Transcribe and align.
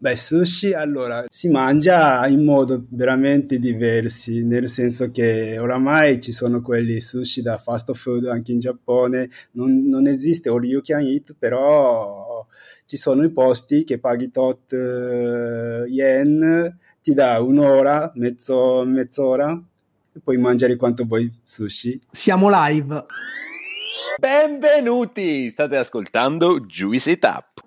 Beh, 0.00 0.14
sushi 0.14 0.74
allora 0.74 1.24
si 1.28 1.48
mangia 1.48 2.24
in 2.28 2.44
modo 2.44 2.84
veramente 2.90 3.58
diversi, 3.58 4.44
nel 4.44 4.68
senso 4.68 5.10
che 5.10 5.58
oramai 5.58 6.20
ci 6.20 6.30
sono 6.30 6.62
quelli 6.62 7.00
sushi 7.00 7.42
da 7.42 7.56
fast 7.56 7.92
food 7.94 8.26
anche 8.26 8.52
in 8.52 8.60
Giappone, 8.60 9.28
non, 9.52 9.88
non 9.88 10.06
esiste 10.06 10.50
all 10.50 10.62
you 10.62 10.82
can 10.82 11.00
eat, 11.00 11.34
però 11.36 12.46
ci 12.84 12.96
sono 12.96 13.24
i 13.24 13.30
posti 13.30 13.82
che 13.82 13.98
paghi 13.98 14.30
tot 14.30 14.70
uh, 14.70 15.84
yen, 15.88 16.78
ti 17.02 17.12
dà 17.12 17.40
un'ora, 17.42 18.12
mezzo, 18.14 18.84
mezz'ora 18.84 19.60
e 20.14 20.20
puoi 20.22 20.36
mangiare 20.36 20.76
quanto 20.76 21.06
vuoi 21.06 21.28
sushi. 21.42 22.00
Siamo 22.08 22.48
live. 22.48 23.04
Benvenuti! 24.16 25.50
State 25.50 25.76
ascoltando 25.76 26.60
Juicy 26.60 27.18
Tap. 27.18 27.62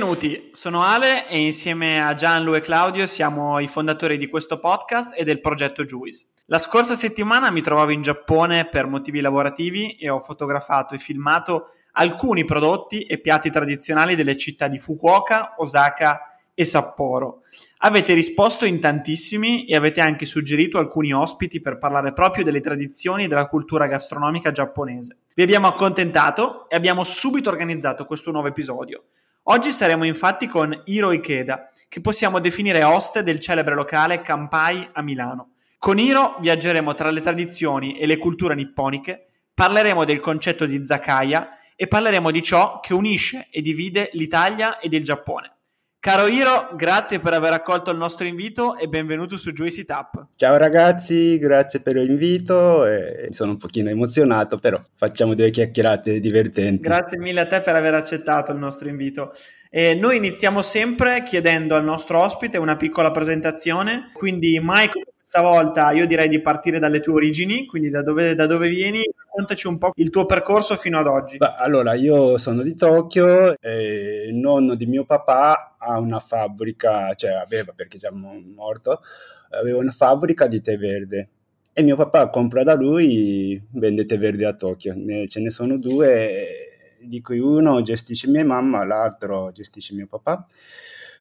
Benvenuti, 0.00 0.48
sono 0.54 0.82
Ale 0.82 1.28
e 1.28 1.38
insieme 1.40 2.02
a 2.02 2.14
Gianlu 2.14 2.54
e 2.54 2.62
Claudio 2.62 3.06
siamo 3.06 3.58
i 3.58 3.68
fondatori 3.68 4.16
di 4.16 4.30
questo 4.30 4.58
podcast 4.58 5.12
e 5.14 5.24
del 5.24 5.42
progetto 5.42 5.84
Juice. 5.84 6.24
La 6.46 6.58
scorsa 6.58 6.94
settimana 6.94 7.50
mi 7.50 7.60
trovavo 7.60 7.90
in 7.90 8.00
Giappone 8.00 8.66
per 8.66 8.86
motivi 8.86 9.20
lavorativi 9.20 9.96
e 9.96 10.08
ho 10.08 10.18
fotografato 10.18 10.94
e 10.94 10.98
filmato 10.98 11.66
alcuni 11.92 12.46
prodotti 12.46 13.02
e 13.02 13.20
piatti 13.20 13.50
tradizionali 13.50 14.16
delle 14.16 14.38
città 14.38 14.68
di 14.68 14.78
Fukuoka, 14.78 15.56
Osaka 15.58 16.38
e 16.54 16.64
Sapporo. 16.64 17.42
Avete 17.80 18.14
risposto 18.14 18.64
in 18.64 18.80
tantissimi 18.80 19.66
e 19.66 19.76
avete 19.76 20.00
anche 20.00 20.24
suggerito 20.24 20.78
alcuni 20.78 21.12
ospiti 21.12 21.60
per 21.60 21.76
parlare 21.76 22.14
proprio 22.14 22.42
delle 22.42 22.60
tradizioni 22.60 23.24
e 23.24 23.28
della 23.28 23.48
cultura 23.48 23.86
gastronomica 23.86 24.50
giapponese. 24.50 25.18
Vi 25.34 25.42
abbiamo 25.42 25.66
accontentato 25.66 26.70
e 26.70 26.76
abbiamo 26.76 27.04
subito 27.04 27.50
organizzato 27.50 28.06
questo 28.06 28.30
nuovo 28.30 28.48
episodio. 28.48 29.04
Oggi 29.52 29.72
saremo 29.72 30.04
infatti 30.04 30.46
con 30.46 30.80
Hiro 30.84 31.10
Ikeda, 31.10 31.72
che 31.88 32.00
possiamo 32.00 32.38
definire 32.38 32.84
host 32.84 33.18
del 33.18 33.40
celebre 33.40 33.74
locale 33.74 34.22
Kampai 34.22 34.90
a 34.92 35.02
Milano. 35.02 35.54
Con 35.76 35.98
Hiro 35.98 36.36
viaggeremo 36.38 36.94
tra 36.94 37.10
le 37.10 37.20
tradizioni 37.20 37.98
e 37.98 38.06
le 38.06 38.16
culture 38.16 38.54
nipponiche, 38.54 39.26
parleremo 39.52 40.04
del 40.04 40.20
concetto 40.20 40.66
di 40.66 40.86
Zakaya 40.86 41.48
e 41.74 41.88
parleremo 41.88 42.30
di 42.30 42.44
ciò 42.44 42.78
che 42.78 42.94
unisce 42.94 43.48
e 43.50 43.60
divide 43.60 44.10
l'Italia 44.12 44.78
ed 44.78 44.92
il 44.92 45.02
Giappone. 45.02 45.56
Caro 46.00 46.28
Hiro, 46.28 46.70
grazie 46.76 47.20
per 47.20 47.34
aver 47.34 47.52
accolto 47.52 47.90
il 47.90 47.98
nostro 47.98 48.26
invito 48.26 48.78
e 48.78 48.88
benvenuto 48.88 49.36
su 49.36 49.52
Juicy 49.52 49.84
Tap. 49.84 50.28
Ciao 50.34 50.56
ragazzi, 50.56 51.36
grazie 51.36 51.82
per 51.82 51.96
l'invito. 51.96 52.86
E 52.86 53.28
sono 53.32 53.50
un 53.50 53.58
pochino 53.58 53.90
emozionato, 53.90 54.56
però 54.56 54.82
facciamo 54.96 55.34
delle 55.34 55.50
chiacchierate 55.50 56.18
divertenti. 56.18 56.80
Grazie 56.80 57.18
mille 57.18 57.40
a 57.40 57.46
te 57.46 57.60
per 57.60 57.76
aver 57.76 57.92
accettato 57.92 58.50
il 58.50 58.56
nostro 58.56 58.88
invito. 58.88 59.32
E 59.68 59.92
noi 59.92 60.16
iniziamo 60.16 60.62
sempre 60.62 61.22
chiedendo 61.22 61.76
al 61.76 61.84
nostro 61.84 62.22
ospite 62.22 62.56
una 62.56 62.76
piccola 62.76 63.10
presentazione, 63.10 64.08
quindi 64.14 64.58
Michael 64.58 65.04
Stavolta 65.32 65.92
io 65.92 66.08
direi 66.08 66.26
di 66.26 66.40
partire 66.40 66.80
dalle 66.80 66.98
tue 66.98 67.12
origini, 67.12 67.64
quindi 67.64 67.88
da 67.88 68.02
dove, 68.02 68.34
da 68.34 68.46
dove 68.46 68.68
vieni, 68.68 69.08
raccontaci 69.16 69.68
un 69.68 69.78
po' 69.78 69.92
il 69.94 70.10
tuo 70.10 70.26
percorso 70.26 70.74
fino 70.74 70.98
ad 70.98 71.06
oggi. 71.06 71.36
Beh, 71.36 71.52
allora, 71.56 71.94
io 71.94 72.36
sono 72.36 72.62
di 72.62 72.74
Tokyo, 72.74 73.54
e 73.60 74.24
il 74.26 74.34
nonno 74.34 74.74
di 74.74 74.86
mio 74.86 75.04
papà 75.04 75.76
ha 75.78 76.00
una 76.00 76.18
fabbrica, 76.18 77.14
cioè 77.14 77.30
aveva 77.30 77.72
perché 77.72 77.96
già 77.96 78.10
morto, 78.10 79.02
aveva 79.50 79.78
una 79.78 79.92
fabbrica 79.92 80.48
di 80.48 80.60
tè 80.60 80.76
verde. 80.76 81.28
E 81.72 81.82
mio 81.84 81.94
papà 81.94 82.28
compra 82.28 82.64
da 82.64 82.74
lui, 82.74 83.56
vende 83.74 84.06
tè 84.06 84.18
verde 84.18 84.46
a 84.46 84.54
Tokyo, 84.54 84.94
ne, 84.96 85.28
ce 85.28 85.38
ne 85.38 85.50
sono 85.50 85.78
due, 85.78 86.69
di 87.00 87.20
cui 87.20 87.38
uno 87.38 87.82
gestisce 87.82 88.28
mia 88.28 88.44
mamma, 88.44 88.84
l'altro 88.84 89.50
gestisce 89.52 89.94
mio 89.94 90.06
papà 90.06 90.46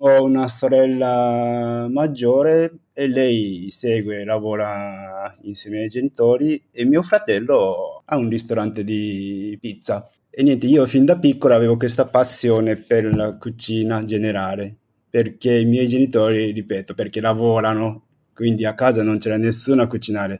ho 0.02 0.24
una 0.24 0.48
sorella 0.48 1.88
maggiore 1.90 2.84
e 2.94 3.08
lei 3.08 3.70
segue, 3.70 4.24
lavora 4.24 5.36
insieme 5.42 5.82
ai 5.82 5.90
genitori 5.90 6.62
e 6.72 6.86
mio 6.86 7.02
fratello 7.02 8.04
ha 8.06 8.16
un 8.18 8.30
ristorante 8.30 8.84
di 8.84 9.58
pizza. 9.60 10.10
E 10.30 10.44
niente, 10.44 10.68
io 10.68 10.86
fin 10.86 11.04
da 11.04 11.18
piccolo 11.18 11.54
avevo 11.54 11.76
questa 11.76 12.06
passione 12.06 12.78
per 12.78 13.14
la 13.14 13.36
cucina 13.38 14.06
generale, 14.06 14.74
perché 15.10 15.58
i 15.60 15.66
miei 15.66 15.88
genitori, 15.88 16.52
ripeto, 16.52 16.94
perché 16.94 17.20
lavorano, 17.20 18.06
quindi 18.34 18.64
a 18.64 18.76
casa 18.76 19.04
non 19.04 19.18
c'era 19.18 19.38
nessuno 19.38 19.82
a 19.82 19.88
cucinare. 19.88 20.40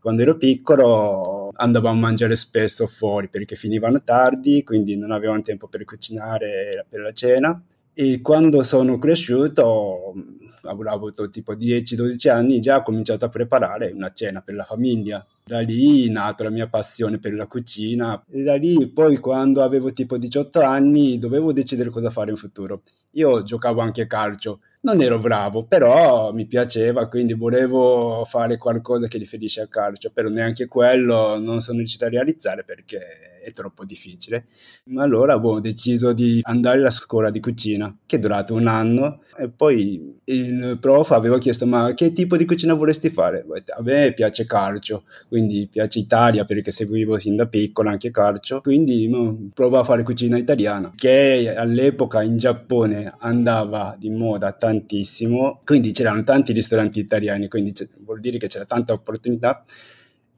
Quando 0.00 0.22
ero 0.22 0.36
piccolo 0.36 1.39
andavo 1.60 1.88
a 1.88 1.94
mangiare 1.94 2.36
spesso 2.36 2.86
fuori 2.86 3.28
perché 3.28 3.54
finivano 3.54 4.02
tardi, 4.02 4.62
quindi 4.64 4.96
non 4.96 5.12
avevano 5.12 5.42
tempo 5.42 5.68
per 5.68 5.84
cucinare 5.84 6.86
per 6.88 7.00
la 7.00 7.12
cena 7.12 7.62
e 7.92 8.20
quando 8.22 8.62
sono 8.62 8.98
cresciuto, 8.98 10.14
avrò 10.62 10.92
avuto 10.92 11.28
tipo 11.28 11.54
10-12 11.54 12.30
anni, 12.30 12.60
già 12.60 12.76
ho 12.76 12.82
cominciato 12.82 13.24
a 13.24 13.28
preparare 13.28 13.90
una 13.90 14.12
cena 14.12 14.40
per 14.40 14.54
la 14.54 14.64
famiglia. 14.64 15.26
Da 15.44 15.60
lì 15.60 16.06
è 16.06 16.10
nata 16.10 16.44
la 16.44 16.50
mia 16.50 16.68
passione 16.68 17.18
per 17.18 17.34
la 17.34 17.46
cucina 17.46 18.24
e 18.30 18.42
da 18.42 18.54
lì 18.54 18.88
poi 18.88 19.18
quando 19.18 19.62
avevo 19.62 19.92
tipo 19.92 20.16
18 20.16 20.60
anni 20.60 21.18
dovevo 21.18 21.52
decidere 21.52 21.90
cosa 21.90 22.10
fare 22.10 22.30
in 22.30 22.36
futuro. 22.36 22.82
Io 23.12 23.42
giocavo 23.42 23.80
anche 23.80 24.02
a 24.02 24.06
calcio, 24.06 24.60
non 24.82 25.00
ero 25.00 25.18
bravo, 25.18 25.64
però 25.64 26.32
mi 26.32 26.46
piaceva, 26.46 27.08
quindi 27.08 27.34
volevo 27.34 28.24
fare 28.24 28.56
qualcosa 28.56 29.06
che 29.06 29.18
riferisce 29.18 29.60
al 29.60 29.68
calcio, 29.68 30.10
però 30.10 30.28
neanche 30.28 30.66
quello 30.66 31.38
non 31.38 31.60
sono 31.60 31.78
riuscito 31.78 32.06
a 32.06 32.08
realizzare 32.08 32.64
perché 32.64 33.29
è 33.42 33.50
troppo 33.52 33.84
difficile. 33.84 34.46
Allora 34.96 35.38
boh, 35.38 35.54
ho 35.54 35.60
deciso 35.60 36.12
di 36.12 36.40
andare 36.42 36.78
alla 36.78 36.90
scuola 36.90 37.30
di 37.30 37.40
cucina, 37.40 37.96
che 38.06 38.16
è 38.16 38.18
durato 38.18 38.54
un 38.54 38.66
anno, 38.66 39.22
e 39.36 39.48
poi 39.48 40.18
il 40.24 40.78
prof 40.80 41.10
aveva 41.12 41.38
chiesto 41.38 41.66
ma 41.66 41.94
che 41.94 42.12
tipo 42.12 42.36
di 42.36 42.44
cucina 42.44 42.74
vorresti 42.74 43.08
fare? 43.10 43.44
A 43.76 43.82
me 43.82 44.12
piace 44.12 44.44
calcio, 44.44 45.04
quindi 45.28 45.68
piace 45.70 45.98
Italia 45.98 46.44
perché 46.44 46.70
seguivo 46.70 47.18
fin 47.18 47.36
da 47.36 47.46
piccolo 47.46 47.88
anche 47.88 48.10
calcio, 48.10 48.60
quindi 48.60 49.08
no, 49.08 49.50
provo 49.54 49.78
a 49.78 49.84
fare 49.84 50.02
cucina 50.02 50.36
italiana, 50.36 50.92
che 50.94 51.54
all'epoca 51.54 52.22
in 52.22 52.36
Giappone 52.36 53.14
andava 53.18 53.96
di 53.98 54.10
moda 54.10 54.52
tantissimo, 54.52 55.60
quindi 55.64 55.92
c'erano 55.92 56.22
tanti 56.22 56.52
ristoranti 56.52 57.00
italiani, 57.00 57.48
quindi 57.48 57.72
vuol 58.04 58.20
dire 58.20 58.38
che 58.38 58.48
c'era 58.48 58.64
tanta 58.64 58.92
opportunità 58.92 59.64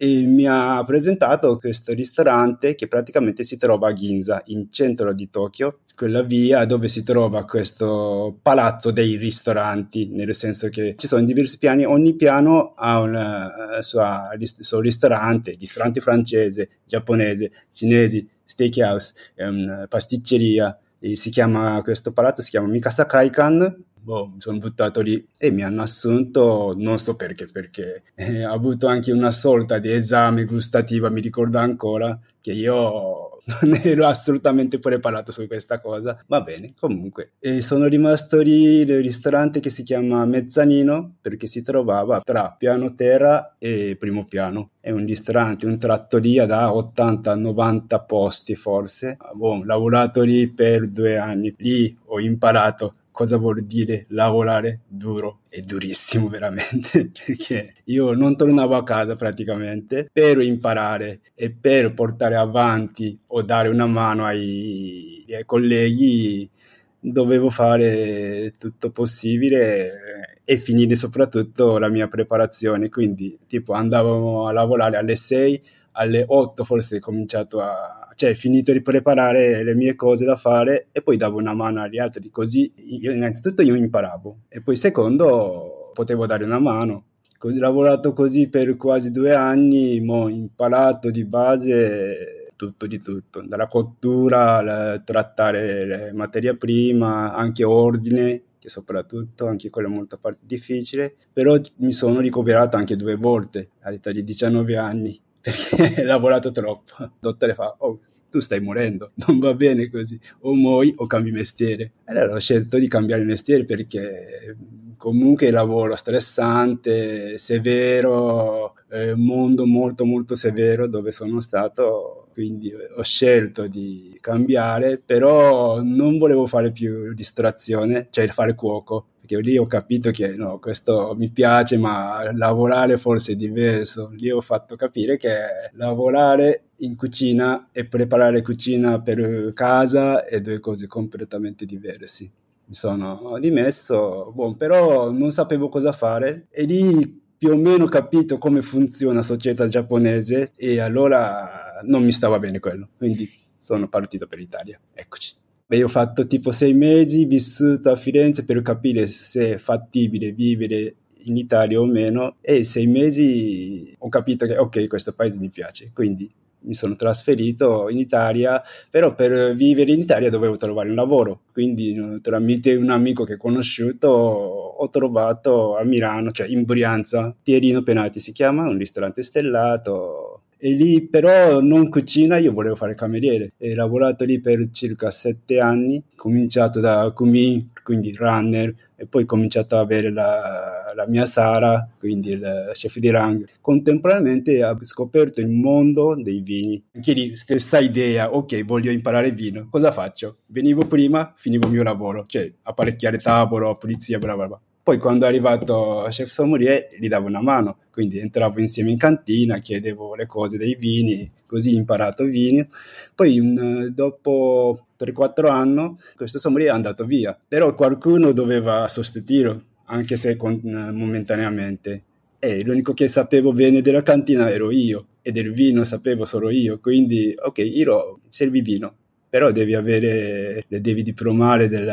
e 0.02 0.24
mi 0.26 0.46
ha 0.48 0.82
presentato 0.82 1.58
questo 1.58 1.92
ristorante 1.92 2.74
che 2.74 2.88
praticamente 2.88 3.44
si 3.44 3.56
trova 3.56 3.90
a 3.90 3.92
Ginza, 3.92 4.42
in 4.46 4.66
centro 4.72 5.12
di 5.12 5.28
Tokyo, 5.28 5.78
quella 5.94 6.22
via 6.22 6.64
dove 6.64 6.88
si 6.88 7.04
trova 7.04 7.44
questo 7.44 8.36
palazzo 8.42 8.90
dei 8.90 9.14
ristoranti, 9.14 10.08
nel 10.08 10.34
senso 10.34 10.68
che 10.70 10.96
ci 10.98 11.06
sono 11.06 11.22
diversi 11.22 11.56
piani, 11.56 11.84
ogni 11.84 12.16
piano 12.16 12.74
ha 12.74 12.98
un 12.98 13.78
sua, 13.78 14.28
suo 14.42 14.80
ristorante, 14.80 15.52
ristorante 15.56 16.00
francese, 16.00 16.70
giapponese, 16.84 17.52
cinese, 17.70 18.26
steakhouse, 18.44 19.14
um, 19.36 19.86
pasticceria, 19.88 20.76
e 20.98 21.14
si 21.14 21.30
chiama, 21.30 21.80
questo 21.80 22.10
palazzo 22.10 22.42
si 22.42 22.50
chiama 22.50 22.66
Mikasa 22.66 23.06
Kaikan 23.06 23.84
boh, 24.02 24.28
mi 24.34 24.40
sono 24.40 24.58
buttato 24.58 25.00
lì 25.00 25.26
e 25.38 25.50
mi 25.50 25.62
hanno 25.62 25.82
assunto, 25.82 26.74
non 26.76 26.98
so 26.98 27.14
perché, 27.16 27.46
perché 27.46 28.02
eh, 28.14 28.44
ho 28.44 28.52
avuto 28.52 28.86
anche 28.86 29.12
una 29.12 29.30
sorta 29.30 29.78
di 29.78 29.90
esame 29.90 30.44
gustativa, 30.44 31.08
mi 31.08 31.20
ricordo 31.20 31.58
ancora 31.58 32.18
che 32.40 32.52
io 32.52 33.40
non 33.62 33.74
ero 33.82 34.06
assolutamente 34.06 34.78
preparato 34.78 35.32
su 35.32 35.46
questa 35.46 35.80
cosa. 35.80 36.22
Va 36.26 36.40
bene, 36.42 36.74
comunque. 36.78 37.32
E 37.38 37.62
sono 37.62 37.86
rimasto 37.86 38.40
lì 38.40 38.84
nel 38.84 39.02
ristorante 39.02 39.60
che 39.60 39.70
si 39.70 39.82
chiama 39.82 40.24
Mezzanino 40.26 41.16
perché 41.20 41.46
si 41.46 41.62
trovava 41.62 42.20
tra 42.22 42.54
piano 42.56 42.94
terra 42.94 43.56
e 43.58 43.96
primo 43.98 44.24
piano. 44.24 44.70
È 44.80 44.90
un 44.90 45.04
ristorante, 45.04 45.66
un 45.66 45.78
trattoria 45.78 46.46
da 46.46 46.68
80-90 46.68 48.04
posti 48.06 48.54
forse. 48.54 49.16
Ho 49.38 49.64
lavorato 49.64 50.22
lì 50.22 50.48
per 50.48 50.88
due 50.88 51.18
anni. 51.18 51.54
Lì 51.58 51.96
ho 52.14 52.20
imparato 52.20 52.92
cosa 53.10 53.36
vuol 53.36 53.64
dire 53.64 54.04
lavorare 54.08 54.80
duro 54.86 55.40
e 55.48 55.62
durissimo 55.62 56.28
veramente 56.28 57.10
perché 57.24 57.74
io 57.84 58.12
non 58.12 58.36
tornavo 58.36 58.76
a 58.76 58.82
casa 58.82 59.16
praticamente 59.16 60.08
per 60.12 60.40
imparare 60.40 61.20
e 61.34 61.50
per 61.52 61.94
portare 61.94 62.36
avanti 62.36 63.18
o 63.28 63.42
dare 63.42 63.68
una 63.68 63.86
mano 63.86 64.26
ai, 64.26 65.24
ai 65.28 65.44
colleghi 65.44 66.50
dovevo 66.98 67.50
fare 67.50 68.52
tutto 68.58 68.90
possibile 68.90 70.38
e 70.44 70.56
finire 70.58 70.94
soprattutto 70.94 71.78
la 71.78 71.88
mia 71.88 72.08
preparazione. 72.08 72.88
Quindi 72.88 73.38
tipo 73.46 73.72
andavo 73.72 74.46
a 74.46 74.52
lavorare 74.52 74.96
alle 74.96 75.16
6 75.16 75.62
alle 75.92 76.24
8 76.26 76.64
forse 76.64 76.96
ho 76.96 77.00
cominciato 77.00 77.60
a 77.60 78.01
cioè 78.14 78.34
finito 78.34 78.72
di 78.72 78.82
preparare 78.82 79.62
le 79.64 79.74
mie 79.74 79.94
cose 79.94 80.24
da 80.24 80.36
fare 80.36 80.88
e 80.92 81.02
poi 81.02 81.16
davo 81.16 81.38
una 81.38 81.54
mano 81.54 81.82
agli 81.82 81.98
altri, 81.98 82.30
così 82.30 82.72
io, 82.76 83.12
innanzitutto 83.12 83.62
io 83.62 83.74
imparavo 83.74 84.42
e 84.48 84.60
poi 84.62 84.76
secondo 84.76 85.90
potevo 85.94 86.26
dare 86.26 86.44
una 86.44 86.58
mano. 86.58 87.04
Ho 87.44 87.50
lavorato 87.54 88.12
così 88.12 88.48
per 88.48 88.76
quasi 88.76 89.10
due 89.10 89.34
anni, 89.34 90.00
ho 90.06 90.28
imparato 90.28 91.10
di 91.10 91.24
base 91.24 92.42
tutto 92.54 92.86
di 92.86 92.98
tutto, 92.98 93.42
dalla 93.44 93.66
cottura, 93.66 95.00
trattare 95.04 95.86
la 95.86 96.14
materia 96.14 96.54
prima, 96.54 97.34
anche 97.34 97.64
ordine, 97.64 98.42
che 98.60 98.68
soprattutto 98.68 99.48
anche 99.48 99.70
quello 99.70 99.88
è 99.88 99.90
molto 99.90 100.20
difficile, 100.38 101.12
però 101.32 101.58
mi 101.78 101.90
sono 101.90 102.20
ricoverato 102.20 102.76
anche 102.76 102.94
due 102.94 103.16
volte 103.16 103.70
all'età 103.80 104.12
di 104.12 104.22
19 104.22 104.76
anni 104.76 105.20
perché 105.42 106.00
ho 106.00 106.04
lavorato 106.04 106.50
troppo. 106.52 106.94
Il 107.00 107.10
dottore 107.20 107.54
fa, 107.54 107.74
oh, 107.78 108.00
tu 108.30 108.40
stai 108.40 108.60
morendo, 108.60 109.12
non 109.26 109.38
va 109.38 109.52
bene 109.54 109.90
così, 109.90 110.18
o 110.40 110.54
muoio 110.54 110.94
o 110.96 111.06
cambi 111.06 111.32
mestiere. 111.32 111.92
Allora 112.04 112.36
ho 112.36 112.40
scelto 112.40 112.78
di 112.78 112.88
cambiare 112.88 113.24
mestiere 113.24 113.64
perché 113.64 114.56
comunque 114.96 115.48
il 115.48 115.52
lavoro 115.52 115.96
stressante, 115.96 117.36
severo, 117.36 118.74
eh, 118.92 119.14
mondo 119.16 119.64
molto 119.66 120.04
molto 120.04 120.34
severo 120.34 120.86
dove 120.86 121.12
sono 121.12 121.40
stato, 121.40 122.28
quindi 122.32 122.70
ho 122.74 123.02
scelto 123.02 123.66
di 123.66 124.16
cambiare, 124.20 124.98
però 124.98 125.82
non 125.82 126.18
volevo 126.18 126.46
fare 126.46 126.72
più 126.72 127.14
distrazione, 127.14 128.08
cioè 128.10 128.28
fare 128.28 128.54
cuoco, 128.54 129.06
perché 129.20 129.40
lì 129.40 129.56
ho 129.56 129.66
capito 129.66 130.10
che 130.10 130.36
no, 130.36 130.58
questo 130.58 131.14
mi 131.16 131.30
piace, 131.30 131.78
ma 131.78 132.30
lavorare 132.34 132.98
forse 132.98 133.32
è 133.32 133.36
diverso. 133.36 134.10
Lì 134.12 134.30
ho 134.30 134.42
fatto 134.42 134.76
capire 134.76 135.16
che 135.16 135.30
lavorare 135.72 136.64
in 136.80 136.94
cucina 136.94 137.68
e 137.72 137.86
preparare 137.86 138.42
cucina 138.42 139.00
per 139.00 139.52
casa 139.54 140.26
è 140.26 140.40
due 140.42 140.60
cose 140.60 140.86
completamente 140.86 141.64
diverse 141.64 142.30
mi 142.64 142.74
sono 142.74 143.38
dimesso, 143.40 144.32
bon, 144.34 144.56
però 144.56 145.10
non 145.10 145.30
sapevo 145.30 145.68
cosa 145.68 145.92
fare 145.92 146.46
e 146.48 146.62
lì 146.64 147.21
più 147.42 147.50
o 147.50 147.56
meno 147.56 147.86
capito 147.86 148.38
come 148.38 148.62
funziona 148.62 149.14
la 149.14 149.22
società 149.22 149.66
giapponese 149.66 150.52
e 150.54 150.78
allora 150.78 151.80
non 151.86 152.04
mi 152.04 152.12
stava 152.12 152.38
bene 152.38 152.60
quello, 152.60 152.90
quindi 152.96 153.28
sono 153.58 153.88
partito 153.88 154.28
per 154.28 154.38
l'Italia, 154.38 154.78
eccoci. 154.94 155.34
Beh, 155.66 155.82
ho 155.82 155.88
fatto 155.88 156.24
tipo 156.28 156.52
sei 156.52 156.72
mesi, 156.72 157.24
vissuto 157.24 157.90
a 157.90 157.96
Firenze 157.96 158.44
per 158.44 158.62
capire 158.62 159.06
se 159.06 159.54
è 159.54 159.58
fattibile 159.58 160.30
vivere 160.30 160.94
in 161.24 161.36
Italia 161.36 161.80
o 161.80 161.84
meno 161.84 162.36
e 162.40 162.62
sei 162.62 162.86
mesi 162.86 163.92
ho 163.98 164.08
capito 164.08 164.46
che 164.46 164.56
ok 164.58 164.86
questo 164.86 165.12
paese 165.12 165.38
mi 165.38 165.50
piace 165.50 165.90
quindi 165.92 166.28
mi 166.62 166.74
sono 166.74 166.94
trasferito 166.94 167.88
in 167.90 167.98
Italia, 167.98 168.62
però 168.90 169.14
per 169.14 169.54
vivere 169.54 169.92
in 169.92 170.00
Italia 170.00 170.30
dovevo 170.30 170.56
trovare 170.56 170.88
un 170.88 170.94
lavoro, 170.94 171.42
quindi 171.52 172.20
tramite 172.20 172.74
un 172.74 172.90
amico 172.90 173.24
che 173.24 173.34
ho 173.34 173.38
conosciuto 173.38 174.08
ho 174.08 174.88
trovato 174.88 175.76
a 175.76 175.84
Milano, 175.84 176.32
cioè 176.32 176.48
in 176.48 176.64
Brianza, 176.64 177.34
Pierino 177.40 177.82
Penati 177.82 178.18
si 178.18 178.32
chiama, 178.32 178.68
un 178.68 178.78
ristorante 178.78 179.22
stellato, 179.22 180.31
e 180.64 180.74
lì 180.74 181.08
però 181.08 181.58
non 181.58 181.88
cucina, 181.88 182.36
io 182.36 182.52
volevo 182.52 182.76
fare 182.76 182.94
cameriere. 182.94 183.54
E 183.58 183.72
ho 183.72 183.74
lavorato 183.74 184.22
lì 184.22 184.38
per 184.38 184.70
circa 184.70 185.10
sette 185.10 185.58
anni, 185.58 186.04
cominciato 186.14 186.78
da 186.78 187.10
Kumi, 187.12 187.70
quindi 187.82 188.14
runner, 188.16 188.72
e 188.94 189.06
poi 189.06 189.24
ho 189.24 189.26
cominciato 189.26 189.74
ad 189.74 189.82
avere 189.82 190.12
la, 190.12 190.92
la, 190.94 191.04
mia 191.08 191.26
Sara, 191.26 191.88
quindi 191.98 192.30
il 192.30 192.70
chef 192.74 192.98
di 192.98 193.10
rang. 193.10 193.44
Contemporaneamente 193.60 194.64
ho 194.64 194.78
scoperto 194.82 195.40
il 195.40 195.48
mondo 195.48 196.14
dei 196.14 196.42
vini. 196.42 196.80
Anche 196.94 197.12
lì, 197.12 197.36
stessa 197.36 197.80
idea, 197.80 198.32
ok, 198.32 198.64
voglio 198.64 198.92
imparare 198.92 199.32
vino, 199.32 199.66
cosa 199.68 199.90
faccio? 199.90 200.36
Venivo 200.46 200.86
prima, 200.86 201.32
finivo 201.34 201.66
il 201.66 201.72
mio 201.72 201.82
lavoro, 201.82 202.24
cioè 202.28 202.48
apparecchiare 202.62 203.18
tavolo, 203.18 203.74
pulizia, 203.74 204.18
bla 204.18 204.36
bla 204.36 204.46
bla. 204.46 204.60
Poi 204.82 204.98
quando 204.98 205.26
è 205.26 205.28
arrivato 205.28 206.06
Chef 206.08 206.28
Sommelier 206.28 206.88
gli 206.98 207.06
davo 207.06 207.28
una 207.28 207.40
mano, 207.40 207.78
quindi 207.92 208.18
entravo 208.18 208.58
insieme 208.58 208.90
in 208.90 208.98
cantina, 208.98 209.58
chiedevo 209.58 210.16
le 210.16 210.26
cose 210.26 210.58
dei 210.58 210.74
vini, 210.74 211.30
così 211.46 211.74
ho 211.74 211.76
imparato 211.76 212.24
vini. 212.24 212.66
Poi 213.14 213.92
dopo 213.94 214.86
3-4 214.98 215.46
anni 215.48 215.96
questo 216.16 216.40
sommelier 216.40 216.70
è 216.70 216.74
andato 216.74 217.04
via, 217.04 217.38
però 217.46 217.76
qualcuno 217.76 218.32
doveva 218.32 218.88
sostituirlo, 218.88 219.62
anche 219.84 220.16
se 220.16 220.36
con, 220.36 220.60
momentaneamente. 220.64 222.02
E 222.40 222.64
l'unico 222.64 222.92
che 222.92 223.06
sapevo 223.06 223.52
bene 223.52 223.82
della 223.82 224.02
cantina 224.02 224.50
ero 224.50 224.72
io 224.72 225.06
e 225.22 225.30
del 225.30 225.52
vino 225.52 225.84
sapevo 225.84 226.24
solo 226.24 226.50
io, 226.50 226.80
quindi 226.80 227.32
ok, 227.36 227.58
io 227.58 228.18
servi 228.30 228.62
vino, 228.62 228.92
però 229.28 229.52
devi 229.52 229.74
avere, 229.74 230.64
devi 230.66 231.02
diplomare 231.02 231.68
del 231.68 231.86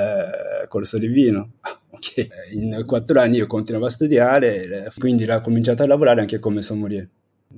corso 0.70 0.98
di 0.98 1.08
vino. 1.08 1.56
Che 2.00 2.30
in 2.52 2.84
quattro 2.86 3.20
anni 3.20 3.38
io 3.38 3.48
continuavo 3.48 3.88
a 3.88 3.90
studiare, 3.90 4.90
quindi 4.98 5.30
ho 5.30 5.42
cominciato 5.42 5.84
a 5.84 5.88
lavorare 5.88 6.22
anche 6.22 6.40
come 6.40 6.62
sommelier. 6.62 7.06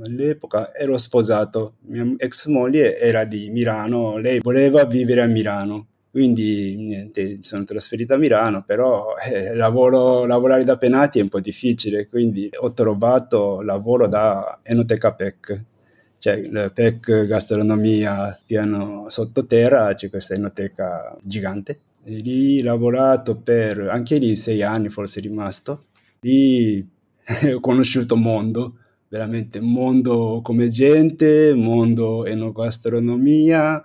All'epoca 0.04 0.74
ero 0.74 0.98
sposato, 0.98 1.76
mia 1.82 2.12
ex 2.18 2.48
moglie 2.48 2.98
era 2.98 3.26
di 3.26 3.50
Milano, 3.52 4.18
lei 4.18 4.40
voleva 4.40 4.86
vivere 4.86 5.22
a 5.22 5.28
Milano, 5.28 5.88
quindi 6.10 6.76
niente, 6.76 7.40
sono 7.42 7.66
trasferito 7.66 8.14
a 8.14 8.18
Milano, 8.18 8.64
però 8.66 9.16
eh, 9.18 9.54
lavoro, 9.54 10.26
lavorare 10.26 10.64
da 10.64 10.78
penati 10.78 11.20
è 11.20 11.22
un 11.22 11.30
po' 11.30 11.40
difficile, 11.40 12.08
quindi 12.08 12.50
ho 12.54 12.74
trovato 12.74 13.62
lavoro 13.62 14.08
da 14.08 14.60
Enoteca 14.64 15.14
PEC, 15.14 15.64
cioè 16.18 16.70
PEC 16.72 17.26
Gastronomia 17.26 18.40
piano 18.46 19.06
sottoterra, 19.10 19.94
c'è 19.94 20.10
questa 20.10 20.36
enoteca 20.36 21.18
gigante 21.22 21.80
e 22.04 22.16
lì 22.18 22.62
ho 22.62 22.64
lavorato 22.64 23.36
per, 23.36 23.80
anche 23.80 24.18
lì 24.18 24.36
sei 24.36 24.62
anni 24.62 24.90
forse 24.90 25.20
è 25.20 25.24
rimasto, 25.24 25.86
lì 26.22 26.86
ho 27.54 27.60
conosciuto 27.60 28.16
mondo, 28.16 28.78
veramente 29.08 29.60
mondo 29.60 30.42
come 30.44 30.70
gente, 30.70 31.54
mondo 31.54 32.26
enogastronomia, 32.26 33.84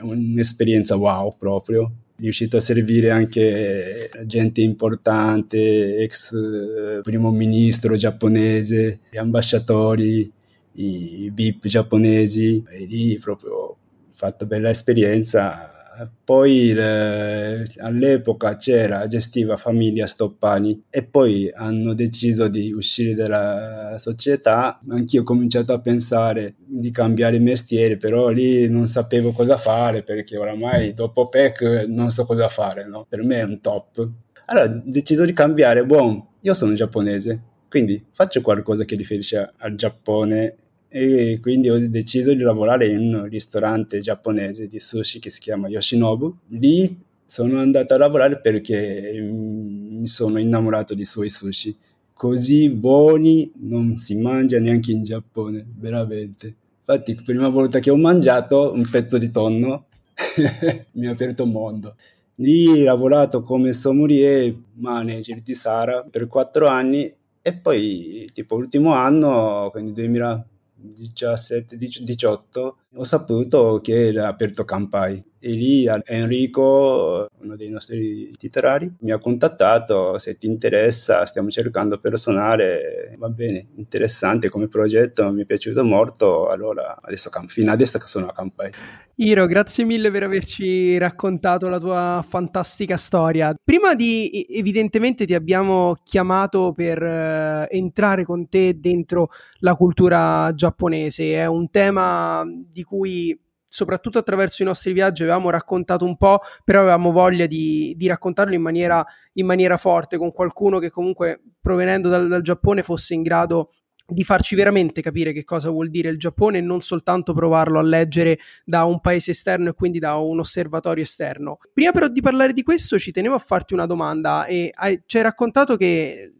un'esperienza 0.00 0.96
wow 0.96 1.34
proprio. 1.36 1.92
Riuscito 2.16 2.56
a 2.56 2.60
servire 2.60 3.10
anche 3.10 4.10
gente 4.26 4.60
importante, 4.60 5.98
ex 5.98 6.32
eh, 6.32 7.00
primo 7.02 7.30
ministro 7.30 7.94
giapponese, 7.94 9.00
ambasciatori, 9.14 10.32
i 10.72 11.30
VIP 11.32 11.66
giapponesi, 11.68 12.64
e 12.68 12.86
lì 12.86 13.18
proprio 13.18 13.54
ho 13.54 13.76
fatto 14.12 14.46
bella 14.46 14.68
esperienza 14.68 15.77
poi 16.24 16.70
eh, 16.70 17.66
all'epoca 17.78 18.56
c'era, 18.56 19.06
gestiva 19.06 19.56
famiglia 19.56 20.06
Stoppani 20.06 20.84
e 20.90 21.04
poi 21.04 21.50
hanno 21.52 21.94
deciso 21.94 22.48
di 22.48 22.72
uscire 22.72 23.14
dalla 23.14 23.96
società. 23.98 24.80
Anch'io 24.88 25.22
ho 25.22 25.24
cominciato 25.24 25.72
a 25.72 25.80
pensare 25.80 26.54
di 26.58 26.90
cambiare 26.90 27.38
mestiere, 27.38 27.96
però 27.96 28.28
lì 28.28 28.68
non 28.68 28.86
sapevo 28.86 29.32
cosa 29.32 29.56
fare 29.56 30.02
perché 30.02 30.36
oramai 30.36 30.94
dopo 30.94 31.28
PEC 31.28 31.86
non 31.88 32.10
so 32.10 32.24
cosa 32.24 32.48
fare, 32.48 32.86
no? 32.86 33.06
per 33.08 33.24
me 33.24 33.38
è 33.40 33.44
un 33.44 33.60
top. 33.60 34.08
Allora 34.46 34.66
ho 34.70 34.82
deciso 34.84 35.24
di 35.24 35.32
cambiare, 35.32 35.84
buon, 35.84 36.24
io 36.40 36.54
sono 36.54 36.72
giapponese, 36.72 37.42
quindi 37.68 38.02
faccio 38.12 38.40
qualcosa 38.40 38.84
che 38.84 38.96
riferisce 38.96 39.52
al 39.58 39.74
Giappone 39.74 40.56
e 40.88 41.38
quindi 41.40 41.68
ho 41.68 41.88
deciso 41.88 42.32
di 42.32 42.42
lavorare 42.42 42.86
in 42.88 43.14
un 43.14 43.28
ristorante 43.28 44.00
giapponese 44.00 44.66
di 44.66 44.80
sushi 44.80 45.18
che 45.18 45.30
si 45.30 45.40
chiama 45.40 45.68
Yoshinobu. 45.68 46.34
Lì 46.48 46.96
sono 47.24 47.60
andato 47.60 47.92
a 47.92 47.98
lavorare 47.98 48.40
perché 48.40 49.20
mi 49.20 50.06
sono 50.06 50.38
innamorato 50.38 50.94
di 50.94 51.04
suoi 51.04 51.28
sushi. 51.28 51.76
Così 52.14 52.70
buoni 52.70 53.52
non 53.56 53.96
si 53.96 54.16
mangia 54.16 54.58
neanche 54.58 54.92
in 54.92 55.02
Giappone, 55.02 55.64
veramente. 55.76 56.54
Infatti, 56.78 57.14
la 57.14 57.22
prima 57.22 57.48
volta 57.48 57.80
che 57.80 57.90
ho 57.90 57.96
mangiato 57.96 58.72
un 58.72 58.88
pezzo 58.90 59.18
di 59.18 59.30
tonno 59.30 59.86
mi 60.92 61.06
ha 61.06 61.10
aperto 61.10 61.44
un 61.44 61.50
mondo. 61.50 61.96
Lì 62.36 62.66
ho 62.66 62.84
lavorato 62.84 63.42
come 63.42 63.72
sommelier 63.72 64.54
manager 64.74 65.42
di 65.42 65.54
Sara 65.54 66.04
per 66.08 66.26
quattro 66.28 66.66
anni 66.66 67.12
e 67.42 67.54
poi, 67.54 68.30
tipo, 68.32 68.56
l'ultimo 68.56 68.94
anno, 68.94 69.68
quindi 69.70 69.92
2000 69.92 70.46
17, 70.80 71.76
18 71.76 72.78
ho 72.94 73.04
saputo 73.04 73.80
che 73.82 74.06
era 74.06 74.28
aperto 74.28 74.64
Campai 74.64 75.24
e 75.40 75.50
lì 75.50 75.86
Enrico, 76.04 77.28
uno 77.40 77.56
dei 77.56 77.68
nostri 77.68 78.30
titolari, 78.36 78.92
mi 79.00 79.12
ha 79.12 79.18
contattato 79.18 80.18
se 80.18 80.36
ti 80.36 80.46
interessa, 80.46 81.24
stiamo 81.26 81.48
cercando 81.50 81.98
personale, 81.98 83.14
va 83.18 83.28
bene, 83.28 83.68
interessante 83.76 84.48
come 84.48 84.68
progetto, 84.68 85.30
mi 85.32 85.42
è 85.42 85.44
piaciuto 85.44 85.84
molto, 85.84 86.48
allora 86.48 86.98
adesso, 87.00 87.30
fino 87.46 87.70
adesso 87.70 87.98
sono 88.06 88.26
a 88.26 88.32
Campai. 88.32 88.72
Iro, 89.20 89.46
grazie 89.46 89.84
mille 89.84 90.12
per 90.12 90.22
averci 90.22 90.96
raccontato 90.96 91.68
la 91.68 91.80
tua 91.80 92.24
fantastica 92.26 92.96
storia. 92.96 93.52
Prima 93.62 93.96
di, 93.96 94.46
evidentemente, 94.48 95.26
ti 95.26 95.34
abbiamo 95.34 95.96
chiamato 96.04 96.72
per 96.72 97.02
uh, 97.02 97.66
entrare 97.68 98.24
con 98.24 98.48
te 98.48 98.78
dentro 98.78 99.30
la 99.58 99.74
cultura 99.74 100.52
giapponese. 100.54 101.32
È 101.32 101.46
un 101.46 101.68
tema 101.68 102.44
di 102.46 102.84
cui 102.84 103.36
soprattutto 103.68 104.18
attraverso 104.18 104.62
i 104.62 104.66
nostri 104.66 104.92
viaggi 104.92 105.22
avevamo 105.22 105.50
raccontato 105.50 106.04
un 106.04 106.16
po', 106.16 106.40
però 106.64 106.80
avevamo 106.80 107.12
voglia 107.12 107.46
di, 107.46 107.94
di 107.96 108.06
raccontarlo 108.08 108.54
in 108.54 108.62
maniera, 108.62 109.04
in 109.34 109.46
maniera, 109.46 109.76
forte, 109.76 110.16
con 110.16 110.32
qualcuno 110.32 110.78
che 110.78 110.90
comunque 110.90 111.40
provenendo 111.60 112.08
dal, 112.08 112.28
dal 112.28 112.42
Giappone 112.42 112.82
fosse 112.82 113.14
in 113.14 113.22
grado 113.22 113.70
di 114.10 114.24
farci 114.24 114.54
veramente 114.54 115.02
capire 115.02 115.34
che 115.34 115.44
cosa 115.44 115.68
vuol 115.68 115.90
dire 115.90 116.08
il 116.08 116.18
Giappone 116.18 116.58
e 116.58 116.60
non 116.62 116.80
soltanto 116.80 117.34
provarlo 117.34 117.78
a 117.78 117.82
leggere 117.82 118.38
da 118.64 118.84
un 118.84 119.00
paese 119.00 119.32
esterno 119.32 119.68
e 119.68 119.74
quindi 119.74 119.98
da 119.98 120.14
un 120.14 120.38
osservatorio 120.38 121.04
esterno. 121.04 121.58
Prima 121.74 121.92
però 121.92 122.08
di 122.08 122.22
parlare 122.22 122.54
di 122.54 122.62
questo 122.62 122.98
ci 122.98 123.12
tenevo 123.12 123.34
a 123.34 123.38
farti 123.38 123.74
una 123.74 123.84
domanda 123.84 124.46
e 124.46 124.72
hai, 124.74 125.02
ci 125.04 125.18
hai 125.18 125.24
raccontato 125.24 125.76
che 125.76 126.32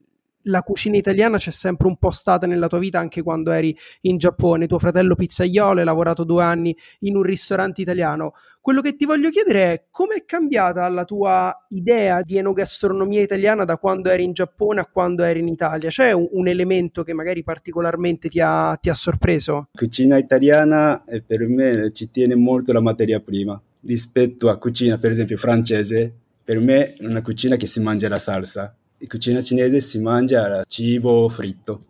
la 0.49 0.63
cucina 0.63 0.97
italiana 0.97 1.39
c'è 1.39 1.51
sempre 1.51 1.87
un 1.87 1.97
po' 1.97 2.11
stata 2.11 2.47
nella 2.47 2.67
tua 2.67 2.79
vita 2.79 2.99
anche 2.99 3.23
quando 3.23 3.51
eri 3.51 3.77
in 4.03 4.19
Giappone. 4.19 4.67
Tuo 4.67 4.79
fratello 4.79 5.15
pizzaiolo, 5.15 5.79
hai 5.79 5.85
lavorato 5.85 6.25
due 6.25 6.43
anni 6.43 6.77
in 7.01 7.17
un 7.17 7.23
ristorante 7.23 7.81
italiano. 7.81 8.33
Quello 8.61 8.81
che 8.83 8.97
ti 8.97 9.07
voglio 9.07 9.31
chiedere 9.31 9.73
è 9.73 9.85
come 9.91 10.17
è 10.17 10.25
cambiata 10.25 10.89
la 10.91 11.05
tua 11.05 11.55
idea 11.69 12.21
di 12.23 12.37
enogastronomia 12.37 13.23
italiana 13.23 13.65
da 13.65 13.79
quando 13.79 14.11
eri 14.11 14.25
in 14.25 14.33
Giappone 14.33 14.81
a 14.81 14.87
quando 14.87 15.23
eri 15.23 15.41
in 15.41 15.49
Italia? 15.49 15.89
C'è 15.89 16.13
un, 16.13 16.29
un 16.33 16.49
elemento 16.49 17.03
che 17.03 17.15
magari 17.15 17.43
particolarmente 17.43 18.29
ti 18.29 18.41
ha, 18.41 18.77
ti 18.81 18.91
ha 18.91 18.95
sorpreso? 18.95 19.69
Cucina 19.73 20.19
italiana 20.19 21.03
per 21.27 21.49
me 21.49 21.91
ci 21.93 22.11
tiene 22.11 22.35
molto 22.35 22.73
la 22.73 22.81
materia 22.81 23.21
prima 23.21 23.61
rispetto 23.83 24.51
a 24.51 24.59
cucina 24.59 24.99
per 24.99 25.13
esempio 25.13 25.37
francese. 25.37 26.13
Per 26.45 26.59
me 26.61 26.95
è 26.95 27.07
una 27.07 27.23
cucina 27.23 27.57
che 27.57 27.67
si 27.67 27.81
mangia 27.81 28.09
la 28.09 28.19
salsa 28.19 28.75
cucina 29.07 29.43
cinese 29.43 29.81
si 29.81 30.01
mangia 30.01 30.65
cibo 30.67 31.29
fritto. 31.29 31.81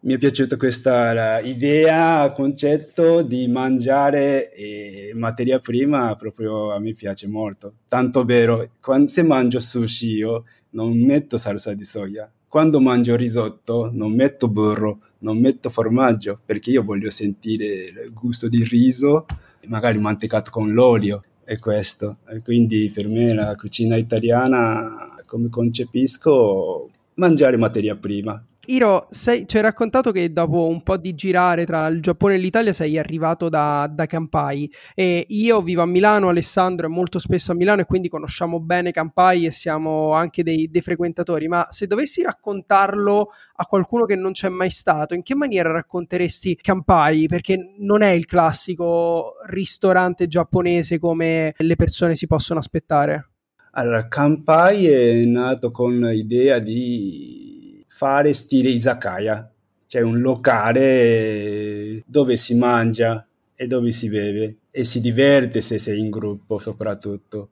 Mi 0.00 0.14
è 0.14 0.18
piaciuta 0.18 0.56
questa 0.56 1.40
idea, 1.40 2.30
concetto 2.30 3.22
di 3.22 3.48
mangiare 3.48 4.52
eh, 4.52 5.10
materia 5.14 5.58
prima, 5.58 6.14
proprio 6.14 6.72
a 6.72 6.78
me 6.78 6.92
piace 6.92 7.26
molto. 7.26 7.74
Tanto 7.88 8.24
vero, 8.24 8.70
quando 8.80 9.08
se 9.08 9.22
mangio 9.24 9.58
sushi 9.58 10.12
io 10.12 10.44
non 10.70 10.96
metto 10.98 11.36
salsa 11.36 11.74
di 11.74 11.84
soia. 11.84 12.30
Quando 12.46 12.80
mangio 12.80 13.16
risotto 13.16 13.90
non 13.92 14.14
metto 14.14 14.48
burro, 14.48 15.00
non 15.18 15.38
metto 15.38 15.68
formaggio, 15.68 16.40
perché 16.44 16.70
io 16.70 16.82
voglio 16.82 17.10
sentire 17.10 17.64
il 17.66 18.12
gusto 18.12 18.48
di 18.48 18.62
riso, 18.64 19.26
magari 19.66 19.98
mantecato 19.98 20.50
con 20.50 20.72
l'olio, 20.72 21.24
è 21.44 21.58
questo. 21.58 22.18
E 22.28 22.40
quindi 22.42 22.90
per 22.94 23.08
me 23.08 23.34
la 23.34 23.54
cucina 23.56 23.96
italiana 23.96 25.07
come 25.28 25.48
concepisco 25.48 26.88
mangiare 27.14 27.56
materia 27.56 27.94
prima. 27.94 28.42
Iro, 28.70 29.06
sei, 29.08 29.46
ci 29.46 29.56
hai 29.56 29.62
raccontato 29.62 30.12
che 30.12 30.30
dopo 30.30 30.68
un 30.68 30.82
po' 30.82 30.98
di 30.98 31.14
girare 31.14 31.64
tra 31.64 31.86
il 31.86 32.02
Giappone 32.02 32.34
e 32.34 32.36
l'Italia 32.36 32.74
sei 32.74 32.98
arrivato 32.98 33.48
da, 33.48 33.90
da 33.90 34.04
Campai 34.04 34.70
e 34.94 35.24
io 35.26 35.62
vivo 35.62 35.80
a 35.80 35.86
Milano, 35.86 36.28
Alessandro 36.28 36.86
è 36.86 36.90
molto 36.90 37.18
spesso 37.18 37.52
a 37.52 37.54
Milano 37.54 37.80
e 37.80 37.86
quindi 37.86 38.10
conosciamo 38.10 38.60
bene 38.60 38.90
Campai 38.90 39.46
e 39.46 39.52
siamo 39.52 40.12
anche 40.12 40.42
dei, 40.42 40.68
dei 40.70 40.82
frequentatori, 40.82 41.48
ma 41.48 41.66
se 41.70 41.86
dovessi 41.86 42.20
raccontarlo 42.20 43.30
a 43.54 43.64
qualcuno 43.64 44.04
che 44.04 44.16
non 44.16 44.32
c'è 44.32 44.50
mai 44.50 44.70
stato, 44.70 45.14
in 45.14 45.22
che 45.22 45.34
maniera 45.34 45.72
racconteresti 45.72 46.56
Campai? 46.56 47.26
Perché 47.26 47.74
non 47.78 48.02
è 48.02 48.10
il 48.10 48.26
classico 48.26 49.36
ristorante 49.46 50.26
giapponese 50.26 50.98
come 50.98 51.54
le 51.56 51.76
persone 51.76 52.16
si 52.16 52.26
possono 52.26 52.58
aspettare. 52.58 53.30
Allora, 53.78 54.08
Kampai 54.08 54.86
è 54.88 55.24
nato 55.24 55.70
con 55.70 56.00
l'idea 56.00 56.58
di 56.58 57.84
fare 57.86 58.32
stile 58.32 58.70
izakaya, 58.70 59.48
cioè 59.86 60.02
un 60.02 60.18
locale 60.18 62.02
dove 62.04 62.34
si 62.34 62.56
mangia 62.56 63.24
e 63.54 63.68
dove 63.68 63.92
si 63.92 64.08
beve 64.08 64.56
e 64.72 64.82
si 64.82 65.00
diverte 65.00 65.60
se 65.60 65.78
sei 65.78 66.00
in 66.00 66.10
gruppo 66.10 66.58
soprattutto. 66.58 67.50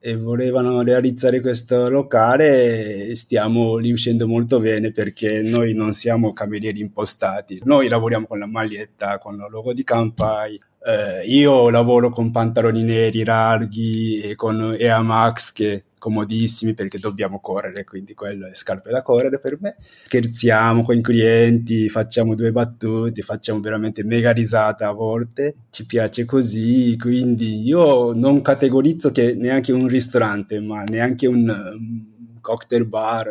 E 0.00 0.16
volevano 0.16 0.82
realizzare 0.82 1.40
questo 1.40 1.88
locale 1.88 3.10
e 3.10 3.14
stiamo 3.14 3.78
riuscendo 3.78 4.26
molto 4.26 4.58
bene 4.58 4.90
perché 4.90 5.42
noi 5.42 5.74
non 5.74 5.92
siamo 5.92 6.32
camerieri 6.32 6.80
impostati, 6.80 7.60
noi 7.62 7.86
lavoriamo 7.86 8.26
con 8.26 8.40
la 8.40 8.46
maglietta, 8.46 9.18
con 9.18 9.34
il 9.34 9.46
logo 9.48 9.72
di 9.72 9.84
Campai, 9.84 10.60
eh, 10.88 11.26
io 11.26 11.68
lavoro 11.68 12.08
con 12.08 12.30
pantaloni 12.30 12.82
neri 12.82 13.22
larghi 13.22 14.22
e 14.22 14.34
con 14.34 14.74
Air 14.78 15.02
Max 15.02 15.52
che 15.52 15.84
comodissimi 15.98 16.72
perché 16.72 16.98
dobbiamo 16.98 17.40
correre, 17.40 17.84
quindi 17.84 18.14
quello 18.14 18.46
è 18.46 18.54
scarpe 18.54 18.90
da 18.90 19.02
correre 19.02 19.38
per 19.38 19.58
me. 19.60 19.76
Scherziamo 20.04 20.82
con 20.84 20.96
i 20.96 21.02
clienti, 21.02 21.90
facciamo 21.90 22.34
due 22.34 22.52
battute, 22.52 23.20
facciamo 23.20 23.60
veramente 23.60 24.02
mega 24.02 24.30
risata 24.30 24.88
a 24.88 24.92
volte, 24.92 25.56
ci 25.68 25.84
piace 25.84 26.24
così, 26.24 26.96
quindi 26.98 27.66
io 27.66 28.12
non 28.14 28.40
categorizzo 28.40 29.12
che 29.12 29.34
neanche 29.34 29.72
un 29.72 29.88
ristorante, 29.88 30.58
ma 30.60 30.82
neanche 30.84 31.26
un 31.26 31.48
um, 31.50 32.40
cocktail 32.40 32.86
bar, 32.86 33.26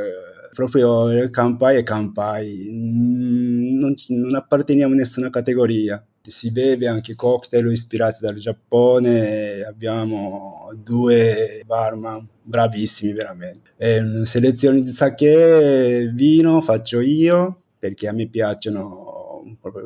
proprio 0.54 1.30
Campai 1.30 1.78
e 1.78 1.84
Campai, 1.84 2.70
mm, 2.72 3.57
non, 3.78 3.94
non 4.10 4.36
apparteniamo 4.36 4.94
a 4.94 4.98
nessuna 4.98 5.30
categoria 5.30 6.04
si 6.28 6.52
beve 6.52 6.88
anche 6.88 7.16
cocktail 7.16 7.72
ispirati 7.72 8.18
dal 8.20 8.36
Giappone, 8.36 9.64
abbiamo 9.64 10.70
due 10.76 11.62
barman 11.66 12.28
bravissimi 12.42 13.14
veramente. 13.14 13.72
E 13.78 14.02
una 14.02 14.26
selezione 14.26 14.82
di 14.82 14.90
sake, 14.90 16.12
vino 16.14 16.60
faccio 16.62 17.00
io 17.00 17.62
perché 17.80 18.08
a 18.08 18.12
me 18.12 18.28
piacciono 18.28 19.18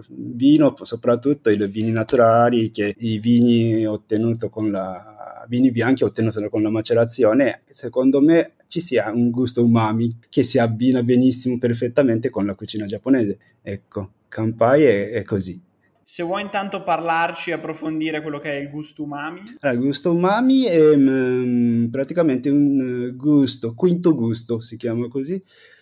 vino, 0.09 0.73
soprattutto 0.81 1.49
i 1.49 1.67
vini 1.67 1.91
naturali, 1.91 2.71
che 2.71 2.93
i 2.97 3.19
vini 3.19 3.85
ottenuti 3.85 4.49
con 4.49 4.71
la 4.71 5.20
vini 5.47 5.71
bianchi 5.71 6.03
ottenuti 6.03 6.47
con 6.49 6.61
la 6.61 6.69
macerazione, 6.69 7.61
secondo 7.65 8.21
me 8.21 8.53
ci 8.67 8.79
sia 8.79 9.11
un 9.11 9.29
gusto 9.29 9.63
umami 9.63 10.17
che 10.29 10.43
si 10.43 10.57
abbina 10.57 11.03
benissimo 11.03 11.57
perfettamente 11.57 12.29
con 12.29 12.45
la 12.45 12.55
cucina 12.55 12.85
giapponese. 12.85 13.37
Ecco, 13.61 14.11
Kampai 14.27 14.83
è, 14.83 15.09
è 15.09 15.23
così. 15.23 15.61
Se 16.03 16.23
vuoi 16.23 16.41
intanto 16.41 16.83
parlarci 16.83 17.51
e 17.51 17.53
approfondire 17.53 18.21
quello 18.21 18.39
che 18.39 18.51
è 18.51 18.61
il 18.61 18.69
gusto 18.69 19.03
umami. 19.03 19.43
Allora, 19.59 19.79
il 19.79 19.85
gusto 19.85 20.11
umami 20.11 20.63
è 20.63 20.93
um, 20.93 21.87
praticamente 21.89 22.49
un 22.49 23.07
eh, 23.07 23.15
gusto, 23.15 23.73
quinto 23.73 24.13
gusto 24.13 24.59
si 24.59 24.75
chiama 24.75 25.07
così, 25.07 25.41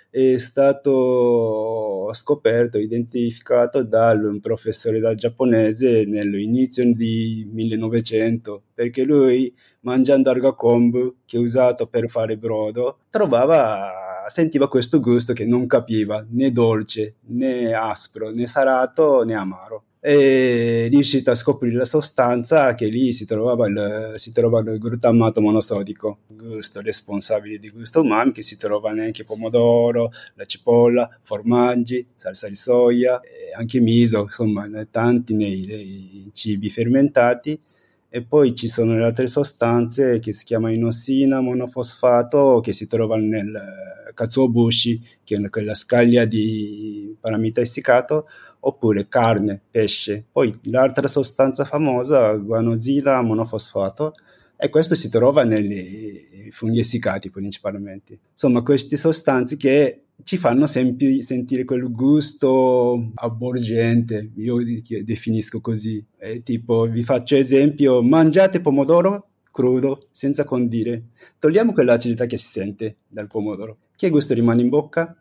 è 0.10 0.38
stato 0.38 2.10
scoperto, 2.14 2.78
identificato 2.78 3.84
da 3.84 4.12
un 4.14 4.40
professore 4.40 5.00
da 5.00 5.14
giapponese 5.16 6.06
nell'inizio 6.06 6.92
di 6.94 7.48
1900, 7.52 8.64
perché 8.74 9.04
lui 9.04 9.54
mangiando 9.82 10.30
arga 10.30 10.54
kombu, 10.54 11.18
che 11.26 11.38
è 11.38 11.40
usato 11.40 11.88
per 11.88 12.10
fare 12.10 12.38
brodo, 12.38 13.00
trovava 13.10 14.26
sentiva 14.28 14.68
questo 14.68 15.00
gusto 15.00 15.34
che 15.34 15.46
non 15.46 15.66
capiva 15.66 16.26
né 16.30 16.52
dolce 16.52 17.16
né 17.30 17.74
aspro 17.74 18.30
né 18.30 18.46
salato 18.46 19.24
né 19.24 19.34
amaro 19.34 19.86
e 20.02 20.88
riuscito 20.90 21.30
a 21.30 21.36
scoprire 21.36 21.76
la 21.76 21.86
sostanza 21.86 22.74
che 22.74 22.88
lì 22.88 23.12
si 23.12 23.26
trovava 23.26 23.68
il, 23.68 24.14
si 24.16 24.32
trovava 24.32 24.72
il 24.72 24.80
glutamato 24.80 25.42
monosodico, 25.42 26.20
gusto 26.28 26.80
responsabile 26.80 27.58
di 27.58 27.70
gusto 27.70 28.02
umami, 28.02 28.32
che 28.32 28.42
si 28.42 28.56
trova 28.56 28.92
anche 28.92 29.26
pomodoro, 29.26 30.12
la 30.36 30.46
cipolla, 30.46 31.10
formaggi, 31.22 32.06
salsa 32.14 32.48
di 32.48 32.56
soia, 32.56 33.20
anche 33.58 33.82
miso, 33.82 34.22
insomma 34.22 34.68
tanti 34.90 35.36
nei, 35.36 35.66
nei 35.66 36.30
cibi 36.34 36.70
fermentati. 36.70 37.60
E 38.12 38.24
poi 38.24 38.56
ci 38.56 38.68
sono 38.68 38.98
le 38.98 39.04
altre 39.04 39.28
sostanze 39.28 40.18
che 40.18 40.34
si 40.34 40.44
chiamano 40.44 40.74
inossina 40.74 41.42
monofosfato 41.42 42.60
che 42.60 42.74
si 42.74 42.88
trovano 42.88 43.24
nel 43.24 43.62
katsuobushi, 44.16 45.02
che 45.24 45.36
è 45.36 45.50
quella 45.50 45.76
scaglia 45.76 46.26
di 46.26 47.16
paramita 47.20 47.62
essicato, 47.62 48.28
oppure 48.62 49.08
carne, 49.08 49.62
pesce. 49.70 50.26
Poi 50.32 50.52
l'altra 50.64 51.08
sostanza 51.08 51.66
famosa, 51.66 52.36
guanosina 52.36 53.22
monofosfato, 53.22 54.14
e 54.58 54.70
questo 54.70 54.94
si 54.96 55.10
trova 55.10 55.44
nei 55.44 56.50
funghi 56.52 56.80
essiccati 56.80 57.30
principalmente. 57.30 58.20
Insomma, 58.32 58.62
queste 58.62 58.98
sostanze 58.98 59.56
che 59.56 60.04
ci 60.24 60.36
fanno 60.36 60.68
sempre 60.68 61.22
sentire 61.22 61.64
quel 61.64 61.90
gusto 61.90 63.12
avvolgente, 63.16 64.32
io 64.36 64.58
definisco 65.04 65.62
così. 65.62 66.06
E 66.18 66.44
tipo, 66.44 66.86
vi 66.86 67.04
faccio 67.04 67.36
esempio, 67.38 68.02
mangiate 68.02 68.60
pomodoro 68.60 69.28
crudo, 69.52 70.08
senza 70.12 70.44
condire. 70.44 71.10
Togliamo 71.38 71.74
quell'acidità 71.74 72.26
che 72.26 72.38
si 72.38 72.48
sente 72.48 72.98
dal 73.08 73.28
pomodoro. 73.28 73.78
Che 73.96 74.10
gusto 74.10 74.34
rimane 74.34 74.62
in 74.62 74.70
bocca? 74.70 75.16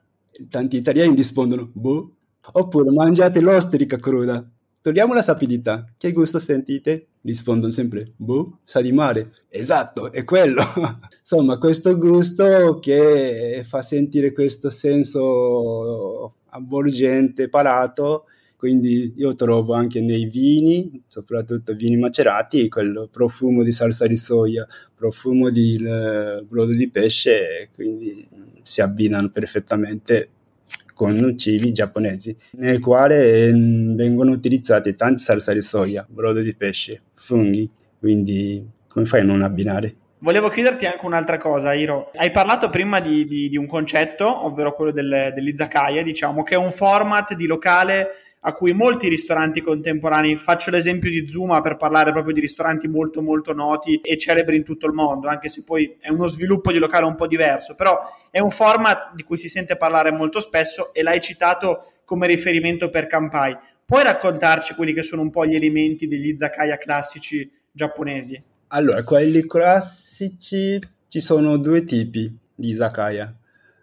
Tanti 0.49 0.77
italiani 0.77 1.15
rispondono, 1.17 1.69
boh. 1.73 2.13
Oppure 2.53 2.91
mangiate 2.91 3.41
l'ostrica 3.41 3.97
cruda. 3.99 4.47
Togliamo 4.81 5.13
la 5.13 5.23
sapidità. 5.23 5.85
Che 5.97 6.13
gusto 6.13 6.39
sentite? 6.39 7.09
Rispondono 7.23 7.73
sempre, 7.73 8.13
boh, 8.17 8.61
sa 8.65 8.81
di 8.81 8.93
mare. 8.93 9.33
Esatto, 9.49 10.13
è 10.13 10.25
quello. 10.25 10.63
Insomma, 11.21 11.59
questo 11.59 11.99
gusto 11.99 12.79
che 12.79 13.63
fa 13.67 13.83
sentire 13.83 14.33
questo 14.33 14.71
senso 14.71 16.37
avvolgente, 16.51 17.49
palato, 17.49 18.25
quindi 18.57 19.15
io 19.17 19.35
trovo 19.35 19.75
anche 19.75 20.01
nei 20.01 20.27
vini, 20.27 21.03
soprattutto 21.07 21.75
vini 21.75 21.97
macerati, 21.97 22.69
quel 22.69 23.09
profumo 23.11 23.63
di 23.63 23.71
salsa 23.73 24.07
di 24.07 24.17
soia, 24.17 24.67
profumo 24.95 25.51
di 25.51 25.77
eh, 25.77 26.43
brodo 26.43 26.73
di 26.73 26.91
pesce, 26.91 27.69
quindi 27.75 28.27
si 28.63 28.81
abbinano 28.81 29.31
perfettamente 29.31 30.31
con 30.99 31.39
cibi 31.39 31.71
giapponesi, 31.71 32.37
nel 32.55 32.81
quale 32.81 33.55
mm, 33.55 33.95
vengono 33.95 34.33
utilizzati 34.33 34.97
tanti 34.97 35.23
salsa 35.23 35.53
di 35.53 35.63
soia, 35.63 36.05
brodo 36.09 36.41
di 36.41 36.57
pesce, 36.57 37.03
funghi, 37.15 37.71
quindi 38.01 38.69
come 38.89 39.05
fai 39.05 39.21
a 39.21 39.25
non 39.25 39.43
abbinare? 39.43 39.95
Volevo 40.19 40.49
chiederti 40.49 40.87
anche 40.87 41.07
un'altra 41.07 41.37
cosa, 41.37 41.73
Iro. 41.73 42.11
Hai 42.17 42.33
parlato 42.33 42.69
prima 42.69 42.99
di, 42.99 43.25
di, 43.27 43.49
di 43.49 43.57
un 43.57 43.69
concetto, 43.69 44.45
ovvero 44.45 44.75
quello 44.75 44.91
del, 44.91 45.31
dell'izakaya, 45.33 46.03
diciamo, 46.03 46.43
che 46.43 46.55
è 46.55 46.59
un 46.59 46.73
format 46.73 47.37
di 47.37 47.47
locale 47.47 48.09
a 48.41 48.53
cui 48.53 48.73
molti 48.73 49.09
ristoranti 49.09 49.61
contemporanei, 49.61 50.37
faccio 50.37 50.71
l'esempio 50.71 51.11
di 51.11 51.29
Zuma 51.29 51.61
per 51.61 51.77
parlare 51.77 52.13
proprio 52.13 52.33
di 52.33 52.41
ristoranti 52.41 52.89
molto 52.89 53.21
molto 53.21 53.53
noti 53.53 53.97
e 53.97 54.17
celebri 54.17 54.57
in 54.57 54.65
tutto 54.65 54.87
il 54.87 54.93
mondo, 54.93 55.29
anche 55.29 55.49
se 55.49 55.65
poi 55.65 55.97
è 56.01 56.09
uno 56.11 56.29
sviluppo 56.29 56.71
di 56.71 56.79
locale 56.79 57.05
un 57.05 57.15
po' 57.15 57.27
diverso, 57.27 57.75
però 57.75 57.99
è 58.31 58.41
un 58.41 58.51
format 58.51 59.15
di 59.15 59.23
cui 59.23 59.37
si 59.37 59.49
sente 59.49 59.77
parlare 59.77 60.11
molto 60.11 60.41
spesso 60.41 60.93
e 60.93 61.03
l'hai 61.03 61.21
citato 61.21 61.85
come 62.05 62.27
riferimento 62.27 62.91
per 62.91 63.07
Kampai. 63.07 63.57
Puoi 63.85 64.03
raccontarci 64.03 64.75
quelli 64.75 64.93
che 64.93 65.03
sono 65.03 65.23
un 65.23 65.31
po' 65.31 65.47
gli 65.47 65.55
elementi 65.55 66.07
degli 66.07 66.29
izakaya 66.29 66.77
classici 66.77 67.51
giapponesi? 67.73 68.39
Allora, 68.69 69.03
quelli 69.03 69.47
classici 69.47 70.79
ci 71.09 71.21
sono 71.21 71.57
due 71.57 71.85
tipi 71.85 72.31
di 72.55 72.69
izakaya. 72.69 73.35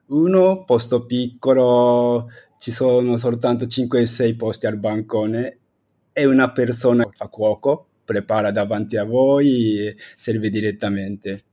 Uno, 0.08 0.64
posto 0.64 1.06
piccolo, 1.06 2.30
ci 2.66 2.72
sono 2.72 3.16
soltanto 3.16 3.66
5-6 3.66 4.36
posti 4.36 4.66
al 4.66 4.78
bancone 4.78 5.60
e 6.12 6.26
una 6.26 6.52
persona 6.52 7.08
fa 7.12 7.28
cuoco, 7.28 7.86
prepara 8.04 8.50
davanti 8.50 8.98
a 8.98 9.04
voi 9.04 9.78
e 9.86 9.96
serve 10.16 10.50
direttamente. 10.50 11.44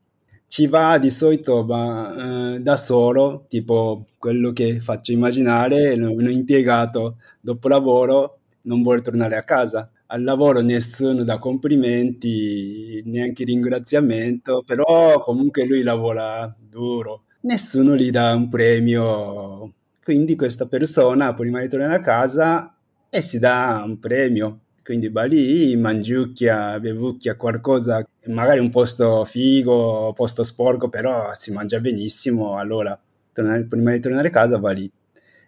Ci 0.46 0.68
va 0.68 0.96
di 0.96 1.10
solito 1.10 1.64
ma, 1.64 2.54
eh, 2.54 2.60
da 2.60 2.78
solo, 2.78 3.44
tipo 3.50 4.06
quello 4.16 4.54
che 4.54 4.80
faccio 4.80 5.12
immaginare, 5.12 5.92
un 5.92 6.30
impiegato 6.30 7.18
dopo 7.42 7.68
lavoro 7.68 8.38
non 8.62 8.80
vuole 8.80 9.02
tornare 9.02 9.36
a 9.36 9.44
casa. 9.44 9.90
Al 10.06 10.22
lavoro 10.22 10.62
nessuno 10.62 11.24
dà 11.24 11.38
complimenti, 11.38 13.02
neanche 13.04 13.44
ringraziamento, 13.44 14.62
però 14.64 15.18
comunque 15.18 15.66
lui 15.66 15.82
lavora 15.82 16.56
duro 16.58 17.24
nessuno 17.42 17.96
gli 17.96 18.10
dà 18.10 18.34
un 18.34 18.48
premio. 18.48 19.74
Quindi 20.02 20.34
questa 20.34 20.66
persona 20.66 21.32
prima 21.32 21.60
di 21.60 21.68
tornare 21.68 21.94
a 21.94 22.00
casa 22.00 22.74
e 23.08 23.22
si 23.22 23.38
dà 23.38 23.82
un 23.86 23.98
premio. 23.98 24.60
Quindi 24.82 25.08
va 25.10 25.22
lì, 25.22 25.76
mangiucchia, 25.76 26.80
bevucchia 26.80 27.36
qualcosa, 27.36 28.04
magari 28.26 28.58
un 28.58 28.68
posto 28.68 29.24
figo, 29.24 30.12
posto 30.12 30.42
sporco, 30.42 30.88
però 30.88 31.30
si 31.34 31.52
mangia 31.52 31.78
benissimo. 31.78 32.58
Allora, 32.58 33.00
tornare, 33.32 33.64
prima 33.64 33.92
di 33.92 34.00
tornare 34.00 34.26
a 34.26 34.32
casa 34.32 34.58
va 34.58 34.72
lì. 34.72 34.90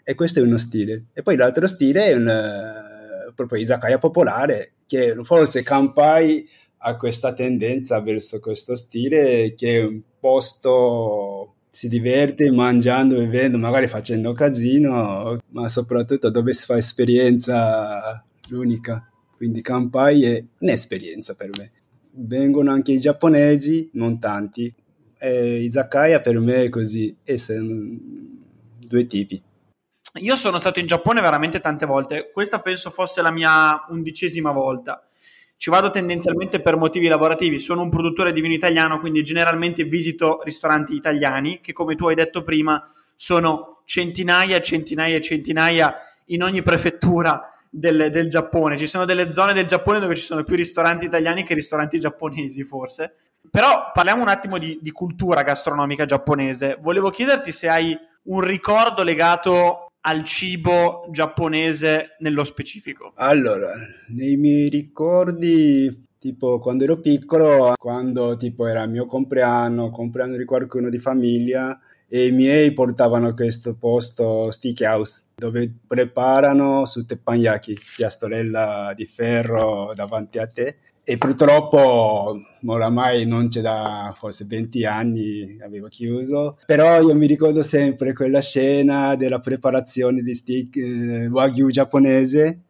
E 0.04 0.14
questo 0.14 0.38
è 0.38 0.42
uno 0.42 0.56
stile. 0.56 1.06
E 1.12 1.22
poi 1.22 1.34
l'altro 1.34 1.66
stile 1.66 2.04
è 2.04 2.14
un, 2.14 2.26
uh, 2.26 3.34
proprio 3.34 3.60
izakaya 3.60 3.98
popolare, 3.98 4.70
che 4.86 5.16
forse 5.22 5.64
Kampai 5.64 6.48
ha 6.78 6.96
questa 6.96 7.32
tendenza 7.32 8.00
verso 8.00 8.38
questo 8.38 8.76
stile, 8.76 9.54
che 9.54 9.78
è 9.78 9.82
un 9.82 10.00
posto 10.20 11.54
si 11.74 11.88
diverte 11.88 12.52
mangiando, 12.52 13.16
bevendo, 13.16 13.58
magari 13.58 13.88
facendo 13.88 14.32
casino, 14.32 15.40
ma 15.48 15.66
soprattutto 15.66 16.30
dove 16.30 16.52
si 16.52 16.66
fa 16.66 16.76
esperienza 16.76 18.24
l'unica. 18.48 19.10
Quindi 19.36 19.60
Kampai 19.60 20.22
è 20.22 20.44
un'esperienza 20.60 21.34
per 21.34 21.50
me. 21.58 21.72
Vengono 22.12 22.70
anche 22.70 22.92
i 22.92 23.00
giapponesi, 23.00 23.90
non 23.94 24.20
tanti. 24.20 24.72
E 25.18 25.64
Izakaya 25.64 26.20
per 26.20 26.38
me 26.38 26.62
è 26.62 26.68
così, 26.68 27.16
e 27.24 27.38
sono 27.38 27.98
due 28.78 29.06
tipi. 29.08 29.42
Io 30.20 30.36
sono 30.36 30.58
stato 30.58 30.78
in 30.78 30.86
Giappone 30.86 31.20
veramente 31.20 31.58
tante 31.58 31.86
volte, 31.86 32.30
questa 32.32 32.60
penso 32.60 32.88
fosse 32.90 33.20
la 33.20 33.32
mia 33.32 33.84
undicesima 33.88 34.52
volta 34.52 35.04
ci 35.56 35.70
vado 35.70 35.90
tendenzialmente 35.90 36.60
per 36.60 36.76
motivi 36.76 37.06
lavorativi, 37.06 37.58
sono 37.58 37.82
un 37.82 37.90
produttore 37.90 38.32
di 38.32 38.40
vino 38.40 38.54
italiano, 38.54 38.98
quindi 38.98 39.22
generalmente 39.22 39.84
visito 39.84 40.40
ristoranti 40.42 40.94
italiani 40.94 41.60
che 41.60 41.72
come 41.72 41.94
tu 41.94 42.08
hai 42.08 42.14
detto 42.14 42.42
prima 42.42 42.86
sono 43.16 43.82
centinaia 43.84 44.60
centinaia 44.60 45.16
e 45.16 45.20
centinaia 45.20 45.94
in 46.26 46.42
ogni 46.42 46.62
prefettura 46.62 47.50
del, 47.68 48.10
del, 48.10 48.28
Giappone. 48.28 48.76
Ci 48.76 48.86
sono 48.86 49.04
delle 49.04 49.30
zone 49.32 49.52
del 49.52 49.66
Giappone 49.66 50.00
dove 50.00 50.14
ci 50.14 50.22
sono 50.22 50.42
più 50.44 50.56
ristoranti 50.56 51.06
italiani 51.06 51.44
che 51.44 51.54
ristoranti 51.54 51.98
giapponesi, 51.98 52.64
forse. 52.64 53.14
Però 53.50 53.90
parliamo 53.92 54.22
un 54.22 54.28
attimo 54.28 54.58
di, 54.58 54.78
di 54.80 54.90
cultura 54.90 55.42
gastronomica 55.42 56.04
giapponese. 56.04 56.78
Volevo 56.80 57.10
chiederti 57.10 57.52
se 57.52 57.68
hai 57.68 57.98
un 58.24 58.40
ricordo 58.40 59.02
legato 59.02 59.83
al 60.06 60.24
cibo 60.24 61.06
giapponese 61.10 62.16
nello 62.18 62.44
specifico? 62.44 63.12
Allora, 63.16 63.72
nei 64.08 64.36
miei 64.36 64.68
ricordi, 64.68 66.08
tipo 66.18 66.58
quando 66.58 66.84
ero 66.84 66.98
piccolo, 66.98 67.72
quando 67.78 68.36
tipo 68.36 68.66
era 68.66 68.82
il 68.82 68.90
mio 68.90 69.06
compleanno, 69.06 69.90
compleanno 69.90 70.36
di 70.36 70.44
qualcuno 70.44 70.90
di 70.90 70.98
famiglia, 70.98 71.78
e 72.06 72.26
i 72.26 72.32
miei 72.32 72.72
portavano 72.72 73.32
questo 73.34 73.74
posto 73.74 74.50
Steakhouse 74.50 75.28
dove 75.34 75.72
preparano 75.86 76.84
su 76.84 77.04
teppanyaki, 77.06 77.78
piastrella 77.96 78.92
di 78.94 79.06
ferro 79.06 79.92
davanti 79.94 80.38
a 80.38 80.46
te 80.46 80.76
e 81.06 81.18
purtroppo 81.18 82.40
oramai 82.64 83.26
non 83.26 83.48
c'è 83.48 83.60
da 83.60 84.14
forse 84.16 84.46
20 84.46 84.86
anni, 84.86 85.58
avevo 85.62 85.86
chiuso, 85.88 86.56
però 86.64 86.98
io 87.00 87.14
mi 87.14 87.26
ricordo 87.26 87.60
sempre 87.60 88.14
quella 88.14 88.40
scena 88.40 89.14
della 89.14 89.38
preparazione 89.38 90.22
di 90.22 90.34
stick 90.34 90.76
eh, 90.76 91.26
wagyu 91.26 91.68
giapponese, 91.68 92.60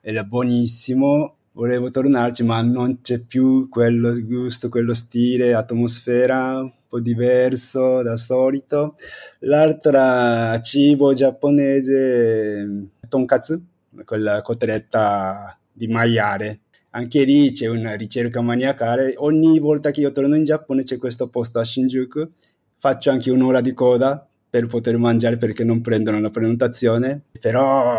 era 0.00 0.24
buonissimo, 0.24 1.36
volevo 1.52 1.90
tornarci 1.90 2.42
ma 2.42 2.62
non 2.62 3.02
c'è 3.02 3.20
più 3.20 3.68
quello 3.68 4.18
gusto, 4.22 4.70
quello 4.70 4.94
stile, 4.94 5.52
atmosfera 5.52 6.60
un 6.60 6.72
po' 6.88 7.00
diverso 7.00 8.02
da 8.02 8.16
solito. 8.16 8.94
L'altra 9.40 10.58
cibo 10.62 11.12
giapponese, 11.12 12.88
tonkatsu, 13.08 13.62
quella 14.06 14.40
cotoletta 14.40 15.58
di 15.70 15.86
maiale 15.86 16.60
anche 16.94 17.24
lì 17.24 17.50
c'è 17.50 17.66
una 17.66 17.94
ricerca 17.94 18.40
maniacale. 18.40 19.14
Ogni 19.16 19.58
volta 19.58 19.90
che 19.90 20.00
io 20.00 20.12
torno 20.12 20.36
in 20.36 20.44
Giappone 20.44 20.84
c'è 20.84 20.96
questo 20.96 21.28
posto 21.28 21.58
a 21.58 21.64
Shinjuku, 21.64 22.30
faccio 22.76 23.10
anche 23.10 23.30
un'ora 23.30 23.60
di 23.60 23.72
coda 23.72 24.26
per 24.48 24.66
poter 24.68 24.96
mangiare 24.96 25.36
perché 25.36 25.64
non 25.64 25.80
prendono 25.80 26.20
la 26.20 26.30
prenotazione, 26.30 27.22
però 27.40 27.96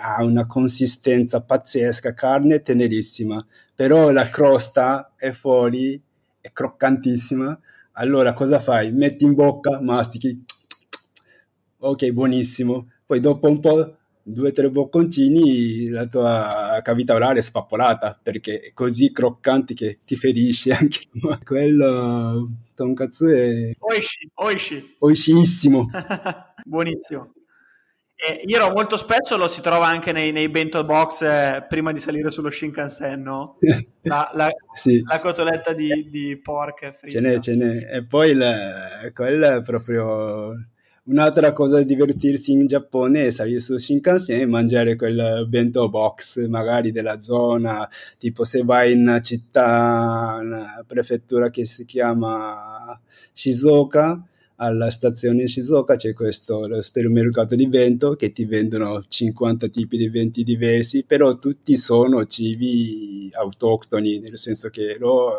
ha 0.00 0.24
una 0.24 0.46
consistenza 0.46 1.40
pazzesca, 1.40 2.12
carne 2.12 2.60
tenerissima, 2.60 3.44
però 3.74 4.10
la 4.10 4.28
crosta 4.28 5.12
è 5.16 5.30
fuori, 5.30 6.00
è 6.40 6.50
croccantissima. 6.50 7.60
Allora 7.92 8.32
cosa 8.32 8.58
fai? 8.58 8.90
Metti 8.90 9.22
in 9.22 9.34
bocca, 9.34 9.80
mastichi, 9.80 10.42
ok, 11.78 12.10
buonissimo. 12.10 12.90
Poi 13.06 13.20
dopo 13.20 13.48
un 13.48 13.60
po' 13.60 13.96
due 14.32 14.48
o 14.48 14.52
tre 14.52 14.70
bocconcini 14.70 15.88
la 15.88 16.06
tua 16.06 16.80
cavità 16.82 17.14
orale 17.14 17.38
è 17.38 17.42
spappolata 17.42 18.18
perché 18.22 18.60
è 18.60 18.72
così 18.72 19.12
croccante 19.12 19.74
che 19.74 19.98
ti 20.04 20.16
ferisce 20.16 20.72
anche 20.78 21.00
quello 21.44 22.50
tonkatsu 22.74 23.26
è 23.26 23.72
oishi 23.78 24.30
oishi 24.34 24.96
oishissimo 24.98 25.88
buonissimo 26.64 27.32
e 28.22 28.42
Iro 28.44 28.70
molto 28.70 28.98
spesso 28.98 29.38
lo 29.38 29.48
si 29.48 29.62
trova 29.62 29.86
anche 29.86 30.12
nei, 30.12 30.30
nei 30.30 30.50
bento 30.50 30.84
box 30.84 31.22
eh, 31.22 31.64
prima 31.66 31.90
di 31.90 32.00
salire 32.00 32.30
sullo 32.30 32.50
Shinkansen, 32.50 33.22
no? 33.22 33.56
La, 34.02 34.30
la, 34.34 34.50
sì. 34.74 35.00
la 35.06 35.20
cotoletta 35.20 35.72
di, 35.72 36.08
di 36.10 36.38
porca 36.38 36.92
fritta. 36.92 37.18
Ce 37.18 37.20
n'è, 37.20 37.38
ce 37.38 37.54
n'è. 37.54 37.96
E 37.96 38.04
poi 38.04 38.34
la, 38.34 39.10
quella 39.14 39.56
è 39.56 39.62
proprio 39.62 40.54
Un'altra 41.02 41.52
cosa 41.52 41.76
da 41.76 41.82
divertirsi 41.82 42.52
in 42.52 42.66
Giappone 42.66 43.24
è 43.24 43.30
salire 43.30 43.58
su 43.58 43.76
Shinkansen 43.78 44.40
e 44.40 44.46
mangiare 44.46 44.96
quel 44.96 45.46
bento 45.48 45.88
box, 45.88 46.46
magari 46.46 46.92
della 46.92 47.18
zona, 47.20 47.88
tipo 48.18 48.44
se 48.44 48.62
vai 48.62 48.92
in 48.92 49.00
una 49.00 49.20
città, 49.22 50.38
una 50.40 50.84
prefettura 50.86 51.48
che 51.48 51.64
si 51.64 51.86
chiama 51.86 53.00
Shizuoka, 53.32 54.22
alla 54.56 54.90
stazione 54.90 55.46
Shizuoka 55.46 55.96
c'è 55.96 56.12
questo 56.12 56.82
supermercato 56.82 57.54
di 57.54 57.66
vento 57.66 58.12
che 58.14 58.30
ti 58.30 58.44
vendono 58.44 59.02
50 59.08 59.68
tipi 59.68 59.96
di 59.96 60.10
venti 60.10 60.42
diversi, 60.42 61.04
però 61.04 61.38
tutti 61.38 61.78
sono 61.78 62.26
cibi 62.26 63.30
autoctoni, 63.32 64.18
nel 64.18 64.38
senso 64.38 64.68
che 64.68 64.96
lo, 64.98 65.32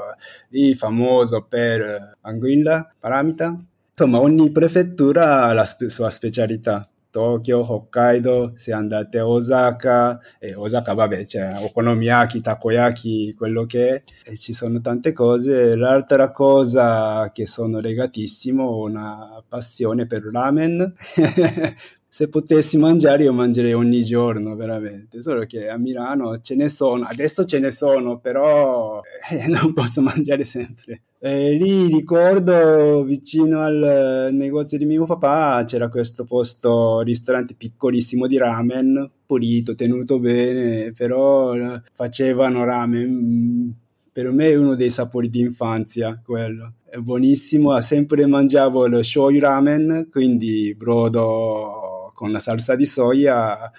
lì 0.50 0.74
famoso 0.74 1.46
per 1.48 2.18
anguilla, 2.22 2.92
paramita, 2.98 3.56
Insomma, 4.02 4.20
ogni 4.20 4.50
prefettura 4.50 5.44
ha 5.44 5.54
la 5.54 5.64
spe- 5.64 5.88
sua 5.90 6.10
specialità. 6.10 6.90
Tokyo, 7.12 7.60
Hokkaido, 7.60 8.54
se 8.56 8.74
andate 8.74 9.20
a 9.20 9.28
Osaka, 9.28 10.20
e 10.40 10.56
Osaka 10.56 10.96
vabbè 10.96 11.24
c'è 11.24 11.58
okonomiyaki, 11.60 12.42
takoyaki, 12.42 13.36
quello 13.36 13.68
che 13.68 13.90
è, 13.90 14.04
e 14.24 14.38
ci 14.38 14.54
sono 14.54 14.82
tante 14.82 15.14
cose. 15.14 15.76
L'altra 15.76 16.32
cosa 16.32 17.30
che 17.32 17.46
sono 17.46 17.80
legatissimo, 17.80 18.78
una 18.78 19.44
passione 19.48 20.08
per 20.08 20.24
ramen, 20.24 20.96
se 22.14 22.28
potessi 22.28 22.78
mangiare 22.78 23.24
io 23.24 23.32
mangerei 23.32 23.72
ogni 23.72 24.04
giorno 24.04 24.54
veramente. 24.58 25.22
Solo 25.22 25.46
che 25.46 25.70
a 25.70 25.78
Milano 25.78 26.42
ce 26.42 26.56
ne 26.56 26.68
sono 26.68 27.06
adesso 27.06 27.46
ce 27.46 27.58
ne 27.60 27.72
sono 27.72 28.20
però 28.20 29.00
eh, 29.32 29.48
non 29.48 29.72
posso 29.72 30.02
mangiare 30.02 30.44
sempre. 30.44 31.04
E 31.18 31.54
lì 31.54 31.88
ricordo 31.88 33.06
vicino 33.06 33.62
al 33.62 34.28
negozio 34.34 34.78
di 34.78 34.84
mio 34.84 35.06
papà 35.06 35.64
c'era 35.66 35.88
questo 35.88 36.26
posto 36.26 37.00
ristorante 37.00 37.54
piccolissimo 37.56 38.28
di 38.28 38.38
ramen 38.38 39.10
pulito 39.26 39.74
tenuto 39.74 40.20
bene 40.20 40.92
però 40.92 41.56
facevano 41.94 42.66
ramen 42.66 43.74
per 44.12 44.30
me 44.34 44.50
è 44.50 44.58
uno 44.58 44.76
dei 44.76 44.90
sapori 44.90 45.30
di 45.30 45.40
infanzia 45.40 46.20
quello. 46.22 46.74
È 46.90 46.98
buonissimo 46.98 47.82
sempre 47.82 48.26
mangiavo 48.26 48.86
lo 48.88 49.02
shoyu 49.02 49.40
ramen 49.40 50.10
quindi 50.12 50.76
brodo 50.78 51.81
con 52.22 52.32
la 52.32 52.38
salsa 52.38 52.76
di 52.76 52.86
soia 52.86 53.72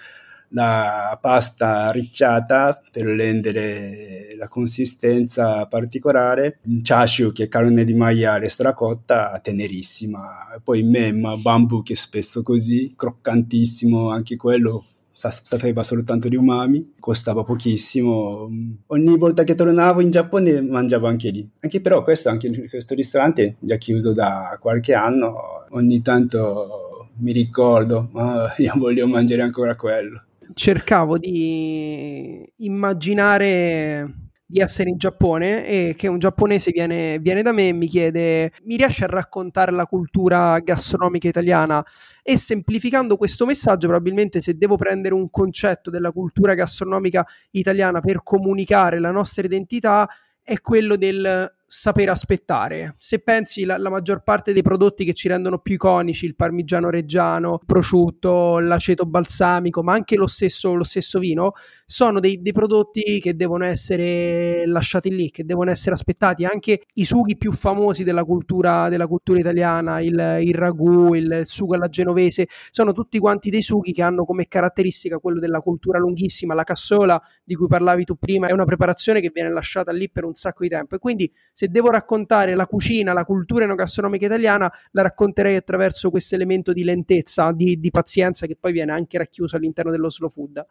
la 0.49 1.17
pasta 1.19 1.89
ricciata 1.91 2.79
per 2.91 3.05
rendere 3.05 4.35
la 4.37 4.49
consistenza 4.49 5.65
particolare, 5.65 6.59
chashu 6.83 7.31
che 7.31 7.45
è 7.45 7.47
carne 7.47 7.85
di 7.85 7.93
maiale 7.93 8.49
stracotta, 8.49 9.39
tenerissima, 9.41 10.59
poi 10.61 10.83
memma, 10.83 11.37
bambù 11.37 11.83
che 11.83 11.93
è 11.93 11.95
spesso 11.95 12.43
così, 12.43 12.93
croccantissimo, 12.97 14.09
anche 14.09 14.35
quello 14.35 14.85
sapeva 15.13 15.83
soltanto 15.83 16.27
di 16.27 16.35
umami, 16.35 16.95
costava 16.99 17.43
pochissimo. 17.43 18.49
Ogni 18.87 19.17
volta 19.17 19.43
che 19.43 19.55
tornavo 19.55 20.01
in 20.01 20.11
Giappone 20.11 20.61
mangiavo 20.61 21.07
anche 21.07 21.29
lì. 21.29 21.49
Anche 21.61 21.81
però 21.81 22.03
questo, 22.03 22.29
anche 22.29 22.67
questo 22.67 22.93
ristorante, 22.93 23.55
già 23.59 23.77
chiuso 23.77 24.11
da 24.11 24.57
qualche 24.59 24.93
anno, 24.93 25.65
ogni 25.69 26.01
tanto 26.01 26.92
mi 27.17 27.31
ricordo, 27.31 28.09
ma 28.11 28.53
io 28.57 28.73
voglio 28.75 29.07
mangiare 29.07 29.41
ancora 29.41 29.75
quello. 29.75 30.23
Cercavo 30.53 31.17
di 31.17 32.47
immaginare 32.57 34.23
di 34.53 34.59
essere 34.59 34.89
in 34.91 34.97
Giappone 34.97 35.65
e 35.65 35.95
che 35.97 36.07
un 36.07 36.19
giapponese 36.19 36.69
viene, 36.71 37.17
viene, 37.17 37.41
da 37.41 37.51
me 37.51 37.69
e 37.69 37.73
mi 37.73 37.87
chiede 37.87 38.51
mi 38.65 38.75
riesce 38.75 39.03
a 39.03 39.07
raccontare 39.07 39.71
la 39.71 39.87
cultura 39.87 40.59
gastronomica 40.59 41.27
italiana 41.27 41.83
e 42.21 42.37
semplificando 42.37 43.17
questo 43.17 43.47
messaggio 43.47 43.87
probabilmente 43.87 44.41
se 44.41 44.55
devo 44.55 44.75
prendere 44.75 45.15
un 45.15 45.27
concetto 45.31 45.89
della 45.89 46.11
cultura 46.11 46.53
gastronomica 46.53 47.25
italiana 47.51 47.99
per 47.99 48.21
comunicare 48.21 48.99
la 48.99 49.09
nostra 49.09 49.43
identità 49.43 50.07
è 50.43 50.59
quello 50.59 50.97
del 50.97 51.51
saper 51.75 52.09
aspettare. 52.09 52.95
Se 52.99 53.17
pensi 53.17 53.65
la, 53.65 53.79
la, 53.79 53.89
maggior 53.89 54.21
parte 54.21 54.53
dei 54.53 54.61
prodotti 54.61 55.03
che 55.03 55.13
ci 55.13 55.27
rendono 55.27 55.57
più 55.57 55.73
iconici, 55.73 56.25
il 56.25 56.35
parmigiano 56.35 56.91
reggiano, 56.91 57.53
il 57.53 57.65
prosciutto, 57.65 58.59
l'aceto 58.59 59.05
balsamico, 59.07 59.81
ma 59.81 59.93
anche 59.93 60.15
lo 60.15 60.27
stesso, 60.27 60.75
lo 60.75 60.83
stesso 60.83 61.17
vino, 61.17 61.53
sono 61.87 62.19
dei, 62.19 62.39
dei, 62.43 62.51
prodotti 62.51 63.19
che 63.19 63.35
devono 63.35 63.65
essere 63.65 64.67
lasciati 64.67 65.09
lì, 65.09 65.31
che 65.31 65.45
devono 65.45 65.71
essere 65.71 65.95
aspettati. 65.95 66.45
Anche 66.45 66.83
i 66.93 67.05
sughi 67.05 67.37
più 67.37 67.51
famosi 67.51 68.03
della 68.03 68.23
cultura, 68.23 68.87
della 68.87 69.07
cultura 69.07 69.39
italiana, 69.39 69.99
il, 69.99 70.37
il 70.41 70.53
ragù, 70.53 71.15
il, 71.15 71.39
il 71.39 71.47
sugo 71.47 71.73
alla 71.73 71.89
genovese, 71.89 72.47
sono 72.69 72.91
tutti 72.91 73.17
quanti 73.17 73.49
dei 73.49 73.63
sughi 73.63 73.93
che 73.93 74.03
hanno 74.03 74.25
come 74.25 74.47
caratteristica 74.47 75.17
quello 75.17 75.39
della 75.39 75.59
cultura 75.59 75.97
lunghissima. 75.97 76.53
La 76.53 76.63
cassola 76.63 77.19
di 77.43 77.55
cui 77.55 77.65
parlavi 77.67 78.03
tu 78.03 78.15
prima 78.15 78.47
è 78.47 78.51
una 78.51 78.65
preparazione 78.65 79.21
che 79.21 79.31
viene 79.33 79.49
lasciata 79.49 79.91
lì 79.91 80.07
per 80.07 80.23
un 80.23 80.35
sacco 80.35 80.61
di 80.61 80.69
tempo 80.69 80.95
e 80.95 80.99
quindi 80.99 81.31
se 81.51 81.62
devo 81.69 81.89
raccontare 81.89 82.55
la 82.55 82.67
cucina, 82.67 83.13
la 83.13 83.25
cultura 83.25 83.63
enogastronomica 83.63 84.25
italiana, 84.25 84.71
la 84.91 85.01
racconterei 85.01 85.55
attraverso 85.55 86.09
questo 86.09 86.35
elemento 86.35 86.73
di 86.73 86.83
lentezza, 86.83 87.51
di, 87.51 87.79
di 87.79 87.91
pazienza 87.91 88.47
che 88.47 88.57
poi 88.59 88.71
viene 88.71 88.91
anche 88.91 89.17
racchiuso 89.17 89.55
all'interno 89.55 89.91
dello 89.91 90.09
slow 90.09 90.29
food. 90.29 90.65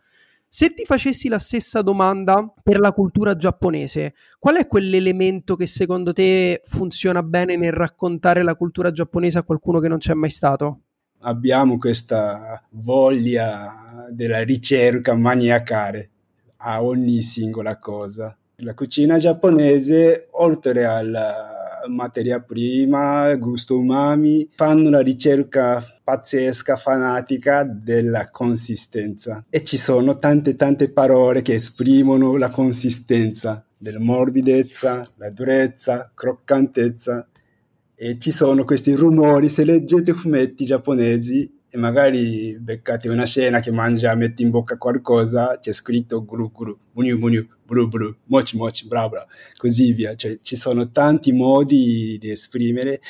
Se 0.47 0.69
ti 0.75 0.85
facessi 0.85 1.29
la 1.29 1.39
stessa 1.39 1.81
domanda 1.81 2.53
per 2.63 2.79
la 2.79 2.93
cultura 2.93 3.37
giapponese, 3.37 4.15
qual 4.39 4.57
è 4.57 4.67
quell'elemento 4.67 5.57
che 5.57 5.67
secondo 5.67 6.13
te 6.13 6.61
funziona 6.65 7.23
bene 7.23 7.57
nel 7.57 7.73
raccontare 7.73 8.43
la 8.43 8.55
cultura 8.55 8.91
giapponese 8.91 9.39
a 9.39 9.45
qualcuno 9.45 9.81
che 9.81 9.89
non 9.89 9.97
c'è 9.97 10.13
mai 10.13 10.29
stato? 10.29 10.81
Abbiamo 11.21 11.79
questa 11.79 12.63
voglia 12.71 14.07
della 14.11 14.43
ricerca 14.43 15.15
maniacale 15.15 16.11
a 16.59 16.83
ogni 16.83 17.23
singola 17.23 17.79
cosa 17.79 18.37
la 18.63 18.75
cucina 18.75 19.19
giapponese, 19.19 20.29
oltre 20.33 20.85
alla 20.85 21.83
materia 21.89 22.41
prima, 22.41 23.35
gusto 23.35 23.77
umami, 23.77 24.49
fanno 24.55 24.87
una 24.87 25.01
ricerca 25.01 25.85
pazzesca, 26.03 26.77
fanatica 26.77 27.65
della 27.65 28.31
consistenza. 28.31 29.45
E 29.51 29.65
ci 29.65 29.77
sono 29.77 30.17
tante 30.19 30.55
tante 30.55 30.91
parole 30.91 31.43
che 31.43 31.55
esprimono 31.55 32.37
la 32.37 32.51
consistenza, 32.51 33.65
della 33.77 33.99
morbidezza, 33.99 35.05
la 35.17 35.29
durezza, 35.31 36.11
croccantezza. 36.15 37.27
E 37.95 38.19
ci 38.19 38.31
sono 38.31 38.65
questi 38.65 38.95
rumori, 38.95 39.49
se 39.49 39.65
leggete 39.65 40.13
fumetti 40.13 40.65
giapponesi, 40.65 41.62
e 41.75 41.79
magari 41.79 42.59
beccate 42.61 43.09
una 43.09 43.25
scena 43.25 43.61
che 43.61 43.73
mangia, 43.73 44.15
metti 44.15 44.43
in 44.43 44.51
bocca 44.51 44.77
qualcosa, 44.77 45.59
c'è 45.59 45.73
scritto 45.73 46.23
gru 46.23 46.53
gru, 46.53 46.79
buniu 46.93 47.19
buniu, 47.19 47.49
bru 47.65 47.89
bru, 47.89 48.15
mochi 48.25 48.59
mochi, 48.59 48.87
bra 48.87 49.09
bra, 49.09 49.27
così 49.57 49.95
via. 49.95 50.15
Cioè 50.15 50.39
ci 50.43 50.55
sono 50.55 50.91
tanti 50.91 51.33
modi 51.33 52.19
di 52.21 52.31
esprimere 52.31 53.01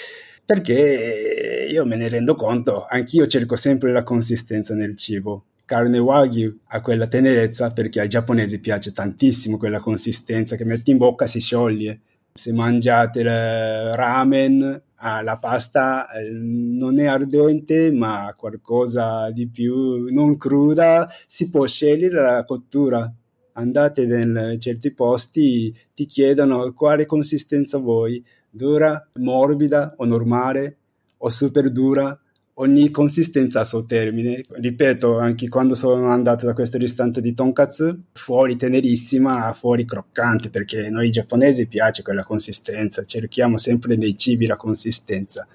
perché 0.45 1.67
io 1.69 1.85
me 1.85 1.97
ne 1.97 2.09
rendo 2.09 2.37
conto, 2.37 2.87
anch'io 2.89 3.27
cerco 3.27 3.57
sempre 3.57 3.91
la 3.91 4.05
consistenza 4.05 4.75
nel 4.75 4.97
cibo. 4.97 5.47
Carne 5.65 5.99
Wagyu 5.99 6.61
ha 6.69 6.81
quella 6.81 7.09
tenerezza 7.09 7.71
perché 7.71 7.99
ai 7.99 8.09
giapponesi 8.09 8.61
piace 8.61 8.93
tantissimo 8.93 9.57
quella 9.57 9.81
consistenza 9.81 10.55
che 10.55 10.65
metti 10.65 10.93
in 10.93 10.99
bocca 10.99 11.27
si 11.27 11.41
scioglie. 11.41 12.01
Se 12.33 12.53
mangiate 12.53 13.23
ramen 13.23 14.83
ah, 15.03 15.23
la 15.23 15.39
pasta 15.39 16.09
eh, 16.11 16.31
non 16.31 16.99
è 16.99 17.07
ardente 17.07 17.93
ma 17.93 18.33
qualcosa 18.37 19.31
di 19.31 19.49
più 19.49 20.13
non 20.13 20.37
cruda, 20.37 21.09
si 21.27 21.51
può 21.51 21.67
scegliere 21.67 22.21
la 22.21 22.45
cottura. 22.45 23.13
Andate 23.55 24.03
in 24.03 24.57
certi 24.59 24.95
posti, 24.95 25.75
ti 25.93 26.07
chiedono 26.07 26.73
quale 26.73 27.05
consistenza 27.05 27.77
vuoi, 27.77 28.25
dura, 28.49 29.09
morbida 29.19 29.93
o 29.99 30.07
normale 30.07 30.79
o 31.19 31.29
super 31.29 31.71
dura 31.71 32.19
ogni 32.55 32.91
consistenza 32.91 33.61
ha 33.61 33.65
suo 33.65 33.85
termine. 33.85 34.43
Ripeto, 34.49 35.19
anche 35.19 35.49
quando 35.49 35.75
sono 35.75 36.11
andato 36.11 36.47
da 36.47 36.53
questo 36.53 36.79
ristorante 36.79 37.21
di 37.21 37.33
tonkatsu, 37.33 38.03
fuori 38.13 38.57
tenerissima, 38.57 39.53
fuori 39.55 39.85
croccante, 39.85 40.51
perché 40.51 40.91
noi 40.91 41.11
giapponesi 41.11 41.67
piace 41.67 42.03
quella 42.03 42.25
consistenza, 42.25 43.05
cerchiamo 43.05 43.57
sempre 43.57 43.97
nei 43.97 44.17
cibi 44.17 44.47
la 44.47 44.57
consistenza. 44.57 45.47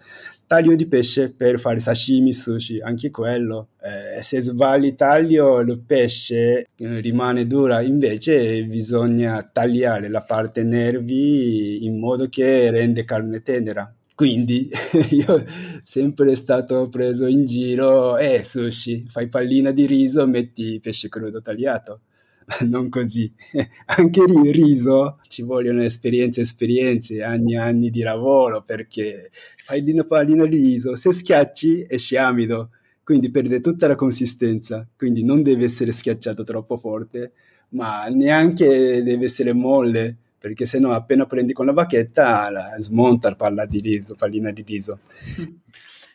Taglio 0.47 0.75
di 0.75 0.87
pesce 0.87 1.29
per 1.29 1.59
fare 1.59 1.79
sashimi, 1.79 2.31
sushi, 2.31 2.79
anche 2.79 3.11
quello. 3.11 3.67
Eh, 3.81 4.23
se 4.23 4.41
sbagli 4.41 4.95
taglio, 4.95 5.59
il 5.59 5.77
pesce 5.85 6.67
eh, 6.73 6.99
rimane 7.01 7.45
dura, 7.45 7.81
invece 7.81 8.63
bisogna 8.63 9.43
tagliare 9.43 10.07
la 10.07 10.21
parte 10.21 10.63
nervi 10.63 11.83
in 11.83 11.99
modo 11.99 12.29
che 12.29 12.71
rende 12.71 13.03
carne 13.03 13.41
tenera 13.41 13.93
quindi 14.17 14.67
io 15.11 15.43
sempre 15.83 16.33
stato 16.33 16.87
preso 16.89 17.27
in 17.27 17.45
giro, 17.45 18.17
eh 18.17 18.43
sushi, 18.43 19.05
fai 19.07 19.27
pallina 19.27 19.69
di 19.69 19.85
riso, 19.85 20.25
metti 20.25 20.79
pesce 20.79 21.07
crudo 21.07 21.39
tagliato. 21.39 22.01
Non 22.65 22.89
così, 22.89 23.31
anche 23.85 24.23
il 24.23 24.51
riso 24.51 25.19
ci 25.27 25.43
vogliono 25.43 25.83
esperienze, 25.83 26.41
esperienze, 26.41 27.21
anni 27.21 27.53
e 27.53 27.57
anni 27.57 27.89
di 27.91 28.01
lavoro 28.01 28.63
perché 28.63 29.29
fai 29.63 29.87
una 29.91 30.03
pallina 30.03 30.47
di 30.47 30.55
riso, 30.55 30.95
se 30.95 31.11
schiacci 31.11 31.85
esce 31.87 32.17
amido, 32.17 32.71
quindi 33.03 33.29
perde 33.29 33.59
tutta 33.59 33.85
la 33.87 33.95
consistenza, 33.95 34.87
quindi 34.97 35.23
non 35.23 35.43
deve 35.43 35.65
essere 35.65 35.91
schiacciato 35.91 36.43
troppo 36.43 36.75
forte, 36.77 37.33
ma 37.69 38.07
neanche 38.07 39.03
deve 39.03 39.25
essere 39.25 39.53
molle 39.53 40.17
perché 40.39 40.65
se 40.65 40.79
no 40.79 40.91
appena 40.91 41.25
prendi 41.25 41.53
con 41.53 41.65
la 41.65 41.73
bacchetta 41.73 42.49
la 42.51 42.75
smonta 42.79 43.29
la 43.29 43.35
palla 43.35 43.65
di 43.65 43.79
riso, 43.79 44.15
pallina 44.15 44.51
di 44.51 44.63
riso. 44.65 44.99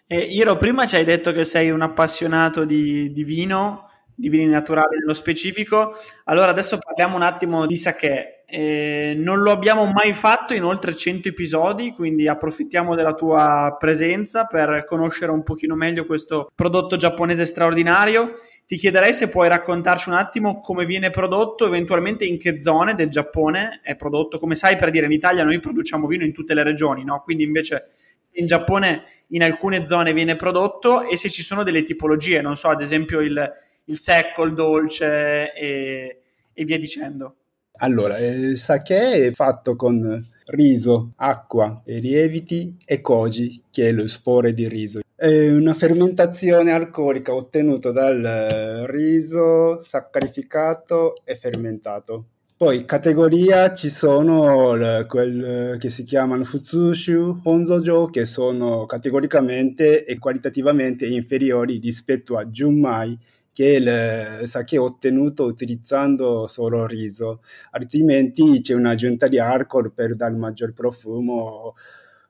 Eh, 0.06 0.18
Iro, 0.18 0.56
prima 0.56 0.84
ci 0.84 0.96
hai 0.96 1.04
detto 1.04 1.32
che 1.32 1.44
sei 1.44 1.70
un 1.70 1.80
appassionato 1.80 2.66
di, 2.66 3.10
di 3.12 3.24
vino, 3.24 3.88
di 4.14 4.28
vini 4.28 4.46
naturali 4.46 4.98
nello 4.98 5.14
specifico, 5.14 5.94
allora 6.24 6.50
adesso 6.50 6.76
parliamo 6.76 7.16
un 7.16 7.22
attimo 7.22 7.64
di 7.64 7.76
sake. 7.76 8.44
Eh, 8.44 9.14
non 9.16 9.40
lo 9.40 9.50
abbiamo 9.50 9.86
mai 9.86 10.12
fatto 10.12 10.52
in 10.52 10.64
oltre 10.64 10.94
100 10.94 11.28
episodi, 11.28 11.92
quindi 11.92 12.28
approfittiamo 12.28 12.94
della 12.94 13.14
tua 13.14 13.74
presenza 13.78 14.44
per 14.44 14.84
conoscere 14.86 15.32
un 15.32 15.42
pochino 15.42 15.74
meglio 15.74 16.04
questo 16.04 16.52
prodotto 16.54 16.98
giapponese 16.98 17.46
straordinario. 17.46 18.34
Ti 18.72 18.78
chiederei 18.78 19.12
se 19.12 19.28
puoi 19.28 19.48
raccontarci 19.48 20.08
un 20.08 20.14
attimo 20.14 20.62
come 20.62 20.86
viene 20.86 21.10
prodotto, 21.10 21.66
eventualmente 21.66 22.24
in 22.24 22.38
che 22.38 22.58
zone 22.58 22.94
del 22.94 23.10
Giappone 23.10 23.80
è 23.82 23.96
prodotto. 23.96 24.38
Come 24.38 24.56
sai, 24.56 24.76
per 24.76 24.88
dire, 24.88 25.04
in 25.04 25.12
Italia 25.12 25.44
noi 25.44 25.60
produciamo 25.60 26.06
vino 26.06 26.24
in 26.24 26.32
tutte 26.32 26.54
le 26.54 26.62
regioni, 26.62 27.04
no? 27.04 27.20
Quindi 27.22 27.44
invece 27.44 27.88
in 28.36 28.46
Giappone 28.46 29.02
in 29.26 29.42
alcune 29.42 29.86
zone 29.86 30.14
viene 30.14 30.36
prodotto 30.36 31.06
e 31.06 31.18
se 31.18 31.28
ci 31.28 31.42
sono 31.42 31.64
delle 31.64 31.82
tipologie, 31.82 32.40
non 32.40 32.56
so, 32.56 32.68
ad 32.68 32.80
esempio 32.80 33.20
il, 33.20 33.52
il 33.84 33.98
secco, 33.98 34.44
il 34.44 34.54
dolce 34.54 35.52
e, 35.52 36.22
e 36.54 36.64
via 36.64 36.78
dicendo. 36.78 37.34
Allora, 37.72 38.16
il 38.20 38.56
sake 38.56 39.26
è 39.26 39.32
fatto 39.32 39.76
con 39.76 40.26
riso, 40.46 41.12
acqua 41.16 41.82
e 41.84 41.98
lieviti 41.98 42.74
e 42.86 43.02
koji, 43.02 43.64
che 43.70 43.88
è 43.88 43.92
lo 43.92 44.08
spore 44.08 44.54
di 44.54 44.66
riso. 44.66 45.00
È 45.22 45.52
una 45.52 45.72
fermentazione 45.72 46.72
alcolica 46.72 47.32
ottenuta 47.32 47.92
dal 47.92 48.82
riso 48.88 49.80
saccarificato 49.80 51.14
e 51.22 51.36
fermentato. 51.36 52.24
Poi 52.56 52.84
categoria 52.84 53.72
ci 53.72 53.88
sono 53.88 54.74
le, 54.74 55.06
quelle 55.08 55.76
che 55.78 55.90
si 55.90 56.02
chiamano 56.02 56.42
Futsushu, 56.42 57.42
Honzojo, 57.44 58.06
che 58.06 58.24
sono 58.24 58.84
categoricamente 58.84 60.04
e 60.04 60.18
qualitativamente 60.18 61.06
inferiori 61.06 61.78
rispetto 61.78 62.36
a 62.36 62.44
Junmai, 62.46 63.16
che 63.52 63.76
è 63.76 64.40
il 64.40 64.48
sake 64.48 64.76
ottenuto 64.76 65.44
utilizzando 65.44 66.48
solo 66.48 66.84
riso, 66.84 67.42
altrimenti 67.70 68.60
c'è 68.60 68.74
un'aggiunta 68.74 69.28
di 69.28 69.38
alcol 69.38 69.92
per 69.92 70.16
dare 70.16 70.34
maggior 70.34 70.72
profumo, 70.72 71.74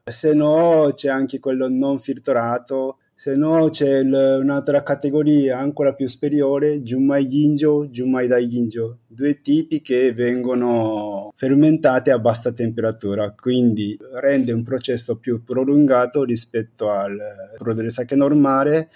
se 0.05 0.35
no 0.35 0.91
c'è 0.95 1.09
anche 1.09 1.38
quello 1.38 1.69
non 1.69 1.99
filtrato, 1.99 2.99
se 3.15 3.37
no 3.37 3.69
c'è 3.69 3.99
il, 3.99 4.41
un'altra 4.43 4.83
categoria 4.83 5.59
ancora 5.59 5.95
più 5.95 6.09
superiore, 6.09 6.83
Junmai 6.83 7.29
Ginjo, 7.29 7.87
Junmai 7.87 8.27
Dai 8.27 8.49
Ginjo, 8.49 8.99
due 9.07 9.41
tipi 9.41 9.81
che 9.81 10.12
vengono 10.12 11.31
fermentati 11.37 12.11
a 12.11 12.19
bassa 12.19 12.51
temperatura, 12.51 13.33
quindi 13.33 13.97
rende 14.17 14.51
un 14.51 14.65
processo 14.65 15.19
più 15.19 15.45
prolungato 15.45 16.25
rispetto 16.25 16.91
al 16.91 17.17
produrre 17.57 17.91
sake 17.91 18.17
normale, 18.17 18.91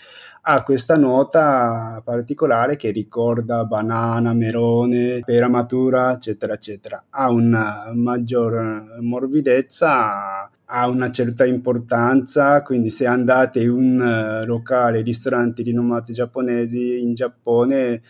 ha 0.49 0.63
questa 0.65 0.97
nota 0.97 2.01
particolare 2.05 2.75
che 2.75 2.91
ricorda 2.91 3.65
banana, 3.65 4.33
melone, 4.33 5.21
pera 5.25 5.49
matura, 5.49 6.13
eccetera, 6.13 6.55
eccetera. 6.55 7.05
Ha 7.11 7.31
una 7.31 7.91
maggior 7.93 8.97
morbidezza, 9.01 10.49
ha 10.67 10.89
una 10.89 11.11
certa 11.11 11.45
importanza, 11.45 12.63
quindi 12.63 12.91
se 12.91 13.07
andate 13.07 13.61
in 13.61 13.71
un 13.71 14.01
eh, 14.01 14.47
locale, 14.47 15.03
ristoranti 15.03 15.63
rinomati 15.63 16.13
giapponesi 16.13 17.01
in 17.01 17.15
Giappone 17.15 18.03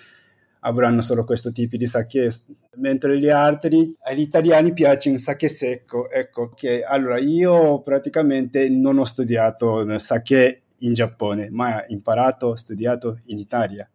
avranno 0.61 1.01
solo 1.01 1.25
questo 1.25 1.53
tipo 1.53 1.77
di 1.77 1.87
sake, 1.87 2.29
mentre 2.77 3.19
gli 3.19 3.29
altri, 3.29 3.95
agli 4.03 4.21
italiani 4.21 4.73
piace 4.73 5.11
un 5.11 5.19
sake 5.19 5.49
secco. 5.49 6.11
Ecco 6.11 6.51
che 6.55 6.83
allora 6.83 7.19
io 7.19 7.81
praticamente 7.81 8.69
non 8.69 8.99
ho 8.99 9.05
studiato 9.05 9.99
sake 9.99 10.63
in 10.79 10.93
Giappone, 10.93 11.51
ma 11.51 11.85
imparato, 11.89 12.57
studiato 12.57 13.21
in 13.27 13.39
Italia. 13.39 13.89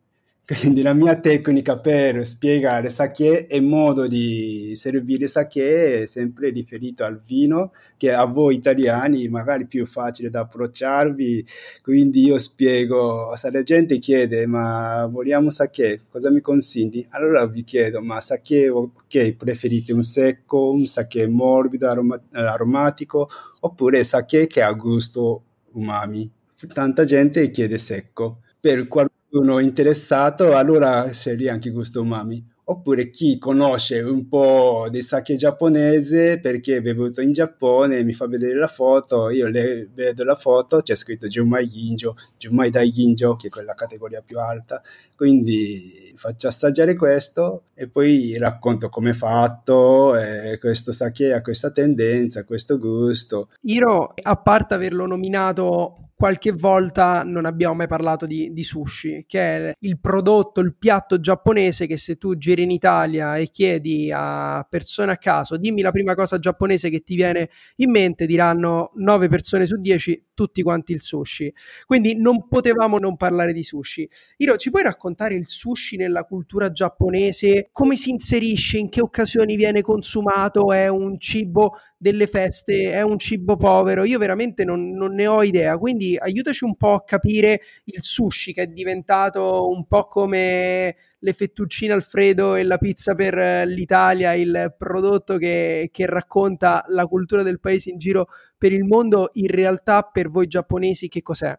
Quindi 0.59 0.81
la 0.81 0.93
mia 0.93 1.17
tecnica 1.17 1.79
per 1.79 2.25
spiegare 2.25 2.89
sake 2.89 3.47
e 3.47 3.61
modo 3.61 4.05
di 4.05 4.73
servire 4.75 5.27
sake 5.27 6.01
è 6.01 6.05
sempre 6.05 6.49
riferito 6.49 7.05
al 7.05 7.21
vino, 7.25 7.71
che 7.95 8.11
a 8.11 8.25
voi 8.25 8.55
italiani 8.55 9.29
magari 9.29 9.63
è 9.63 9.67
più 9.67 9.85
facile 9.85 10.29
da 10.29 10.41
approcciarvi. 10.41 11.45
Quindi 11.81 12.25
io 12.25 12.37
spiego, 12.37 13.31
se 13.35 13.49
la 13.49 13.63
gente 13.63 13.97
chiede 13.97 14.45
ma 14.45 15.07
vogliamo 15.09 15.49
sake, 15.49 16.01
cosa 16.09 16.29
mi 16.29 16.41
consigli? 16.41 17.07
Allora 17.11 17.45
vi 17.45 17.63
chiedo, 17.63 18.01
ma 18.01 18.19
sake, 18.19 18.67
ok, 18.67 19.31
preferite 19.35 19.93
un 19.93 20.03
secco, 20.03 20.71
un 20.71 20.85
sake 20.85 21.27
morbido, 21.27 21.87
aroma- 21.87 22.21
aromatico, 22.31 23.29
oppure 23.61 24.03
sake 24.03 24.47
che 24.47 24.61
ha 24.61 24.71
gusto 24.73 25.43
umami? 25.71 26.29
tanta 26.73 27.05
gente 27.05 27.49
chiede 27.51 27.77
secco. 27.77 28.41
Per 28.59 28.87
qualcuno 28.89 29.20
interessato, 29.59 30.55
allora 30.55 31.09
scegli 31.11 31.47
anche 31.47 31.69
gusto 31.69 32.01
umami. 32.01 32.43
Oppure 32.63 33.09
chi 33.09 33.37
conosce 33.37 33.99
un 33.99 34.29
po' 34.29 34.87
dei 34.89 35.01
sake 35.01 35.35
giapponese 35.35 36.39
perché 36.39 36.77
è 36.77 36.81
bevuto 36.81 37.19
in 37.19 37.33
Giappone, 37.33 38.03
mi 38.03 38.13
fa 38.13 38.27
vedere 38.27 38.57
la 38.57 38.67
foto, 38.67 39.29
io 39.29 39.49
le 39.49 39.89
vedo 39.93 40.23
la 40.23 40.35
foto, 40.35 40.79
c'è 40.81 40.95
scritto 40.95 41.27
Jumai 41.27 41.67
Ginjo, 41.67 42.15
Jumai 42.37 42.69
Dai 42.69 42.89
Ginjo, 42.89 43.35
che 43.35 43.47
è 43.47 43.49
quella 43.49 43.73
categoria 43.73 44.21
più 44.21 44.39
alta. 44.39 44.81
Quindi 45.15 46.13
faccio 46.15 46.47
assaggiare 46.47 46.95
questo 46.95 47.63
e 47.73 47.89
poi 47.89 48.37
racconto 48.37 48.87
come 48.87 49.09
è 49.09 49.13
fatto, 49.13 50.15
eh, 50.15 50.57
questo 50.57 50.93
sake 50.93 51.33
ha 51.33 51.41
questa 51.41 51.71
tendenza, 51.71 52.45
questo 52.45 52.79
gusto. 52.79 53.49
Iro, 53.63 54.13
a 54.21 54.35
parte 54.37 54.75
averlo 54.75 55.05
nominato 55.05 56.10
qualche 56.21 56.51
volta 56.51 57.23
non 57.23 57.45
abbiamo 57.45 57.73
mai 57.73 57.87
parlato 57.87 58.27
di, 58.27 58.53
di, 58.53 58.63
sushi, 58.63 59.25
che 59.27 59.39
è 59.39 59.73
il 59.79 59.99
prodotto, 59.99 60.61
il 60.61 60.75
piatto 60.75 61.19
giapponese 61.19 61.87
che 61.87 61.97
se 61.97 62.19
tu 62.19 62.37
giri 62.37 62.61
in 62.61 62.69
Italia 62.69 63.37
e 63.37 63.49
chiedi 63.49 64.11
a 64.13 64.63
persone 64.69 65.13
a 65.13 65.17
caso, 65.17 65.57
dimmi 65.57 65.81
la 65.81 65.89
prima 65.89 66.13
cosa 66.13 66.37
giapponese 66.37 66.91
che 66.91 66.99
ti 66.99 67.15
viene 67.15 67.49
in 67.77 67.89
mente, 67.89 68.27
diranno 68.27 68.91
9 68.97 69.29
persone 69.29 69.65
su 69.65 69.77
10, 69.77 70.25
tutti 70.35 70.61
quanti 70.61 70.91
il 70.91 71.01
sushi. 71.01 71.51
Quindi 71.87 72.15
non 72.15 72.47
potevamo 72.47 72.99
non 72.99 73.17
parlare 73.17 73.51
di 73.51 73.63
sushi. 73.63 74.07
Iro, 74.37 74.57
ci 74.57 74.69
puoi 74.69 74.83
raccontare 74.83 75.33
il 75.33 75.47
sushi 75.47 75.97
nella 75.97 76.23
cultura 76.25 76.71
giapponese? 76.71 77.69
Come 77.71 77.95
si 77.95 78.11
inserisce? 78.11 78.77
In 78.77 78.89
che 78.89 79.01
occasioni 79.01 79.55
viene 79.55 79.81
consumato? 79.81 80.71
È 80.71 80.87
un 80.87 81.19
cibo 81.19 81.77
delle 82.01 82.25
feste, 82.25 82.93
è 82.93 83.03
un 83.03 83.19
cibo 83.19 83.57
povero, 83.57 84.03
io 84.03 84.17
veramente 84.17 84.63
non, 84.63 84.89
non, 84.89 85.13
ne 85.13 85.27
ho 85.27 85.43
idea, 85.43 85.77
quindi 85.77 86.17
aiutaci 86.17 86.63
un 86.63 86.75
po' 86.75 86.95
a 86.95 87.03
capire 87.03 87.61
il 87.83 88.01
sushi 88.01 88.53
che 88.53 88.63
è 88.63 88.65
diventato 88.65 89.69
un 89.69 89.85
po' 89.85 90.07
come 90.07 90.95
le 91.19 91.33
fettuccine 91.33 91.93
Alfredo 91.93 92.55
e 92.55 92.63
la 92.63 92.79
pizza 92.79 93.13
per 93.13 93.67
l'Italia, 93.67 94.33
il 94.33 94.73
prodotto 94.75 95.37
che, 95.37 95.89
che 95.91 96.07
racconta 96.07 96.83
la 96.87 97.05
cultura 97.05 97.43
del 97.43 97.59
paese 97.59 97.91
in 97.91 97.99
giro 97.99 98.29
per 98.57 98.73
il 98.73 98.83
mondo, 98.83 99.29
in 99.33 99.49
realtà 99.49 100.01
per 100.01 100.31
voi 100.31 100.47
giapponesi 100.47 101.07
che 101.07 101.21
cos'è? 101.21 101.55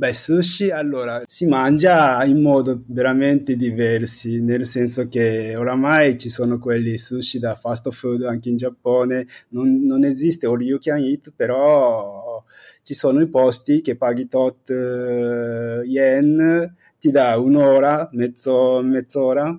Beh, 0.00 0.14
sushi 0.14 0.70
allora 0.70 1.22
si 1.26 1.44
mangia 1.44 2.24
in 2.24 2.40
modo 2.40 2.84
veramente 2.86 3.54
diversi, 3.54 4.40
nel 4.40 4.64
senso 4.64 5.08
che 5.08 5.54
oramai 5.54 6.16
ci 6.16 6.30
sono 6.30 6.58
quelli 6.58 6.96
sushi 6.96 7.38
da 7.38 7.54
fast 7.54 7.90
food 7.90 8.22
anche 8.22 8.48
in 8.48 8.56
Giappone, 8.56 9.26
non, 9.50 9.84
non 9.84 10.04
esiste 10.04 10.46
all 10.46 10.62
you 10.62 10.78
can 10.78 11.02
eat, 11.02 11.34
però 11.36 12.42
ci 12.82 12.94
sono 12.94 13.20
i 13.20 13.28
posti 13.28 13.82
che 13.82 13.96
paghi 13.96 14.26
tot 14.26 14.70
uh, 14.70 15.82
yen, 15.84 16.74
ti 16.98 17.10
dà 17.10 17.38
un'ora, 17.38 18.08
mezzo, 18.12 18.80
mezz'ora, 18.80 19.54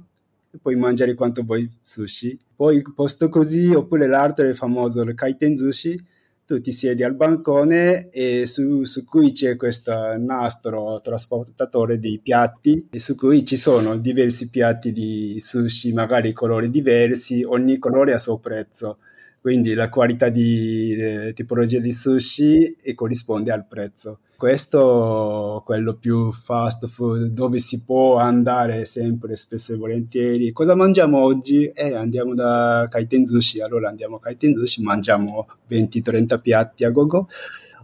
puoi 0.59 0.75
mangiare 0.75 1.13
quanto 1.13 1.43
vuoi 1.43 1.69
sushi. 1.83 2.35
Poi 2.55 2.81
posto 2.95 3.29
così, 3.29 3.75
oppure 3.75 4.07
l'altro 4.07 4.47
è 4.47 4.53
famoso, 4.53 5.01
il 5.01 5.13
kaiten 5.13 5.55
sushi, 5.55 6.03
tu 6.51 6.59
ti 6.59 6.73
siedi 6.73 7.01
al 7.03 7.15
bancone 7.15 8.09
e 8.09 8.45
su, 8.45 8.83
su, 8.83 9.05
cui 9.05 9.31
c'è 9.31 9.55
questo 9.55 10.17
nastro 10.17 10.99
trasportatore 10.99 11.97
di 11.97 12.19
piatti 12.21 12.89
e 12.91 12.99
su 12.99 13.15
cui 13.15 13.45
ci 13.45 13.55
sono 13.55 13.95
diversi 13.95 14.49
piatti 14.49 14.91
di 14.91 15.37
sushi, 15.39 15.93
magari 15.93 16.33
colori 16.33 16.69
diversi, 16.69 17.43
ogni 17.43 17.77
colore 17.77 18.11
il 18.11 18.19
suo 18.19 18.37
prezzo. 18.39 18.97
Quindi 19.39 19.73
la 19.73 19.89
qualità 19.89 20.27
di 20.27 20.91
eh, 20.91 21.31
tipologia 21.33 21.79
di 21.79 21.93
sushi 21.93 22.75
corrisponde 22.93 23.51
al 23.53 23.65
prezzo 23.65 24.19
questo 24.41 25.61
quello 25.63 25.93
più 25.93 26.31
fast 26.31 26.87
food 26.87 27.27
dove 27.27 27.59
si 27.59 27.83
può 27.83 28.17
andare 28.17 28.85
sempre 28.85 29.35
spesso 29.35 29.71
e 29.71 29.75
volentieri. 29.75 30.51
Cosa 30.51 30.73
mangiamo 30.73 31.21
oggi? 31.23 31.67
Eh, 31.67 31.93
andiamo 31.93 32.33
da 32.33 32.87
Kaiten 32.89 33.23
Sushi 33.23 33.61
allora 33.61 33.89
andiamo 33.89 34.15
a 34.15 34.19
Kaiten 34.19 34.55
Sushi 34.55 34.81
mangiamo 34.81 35.47
20-30 35.69 36.41
piatti 36.41 36.83
a 36.83 36.89
gogo. 36.89 37.27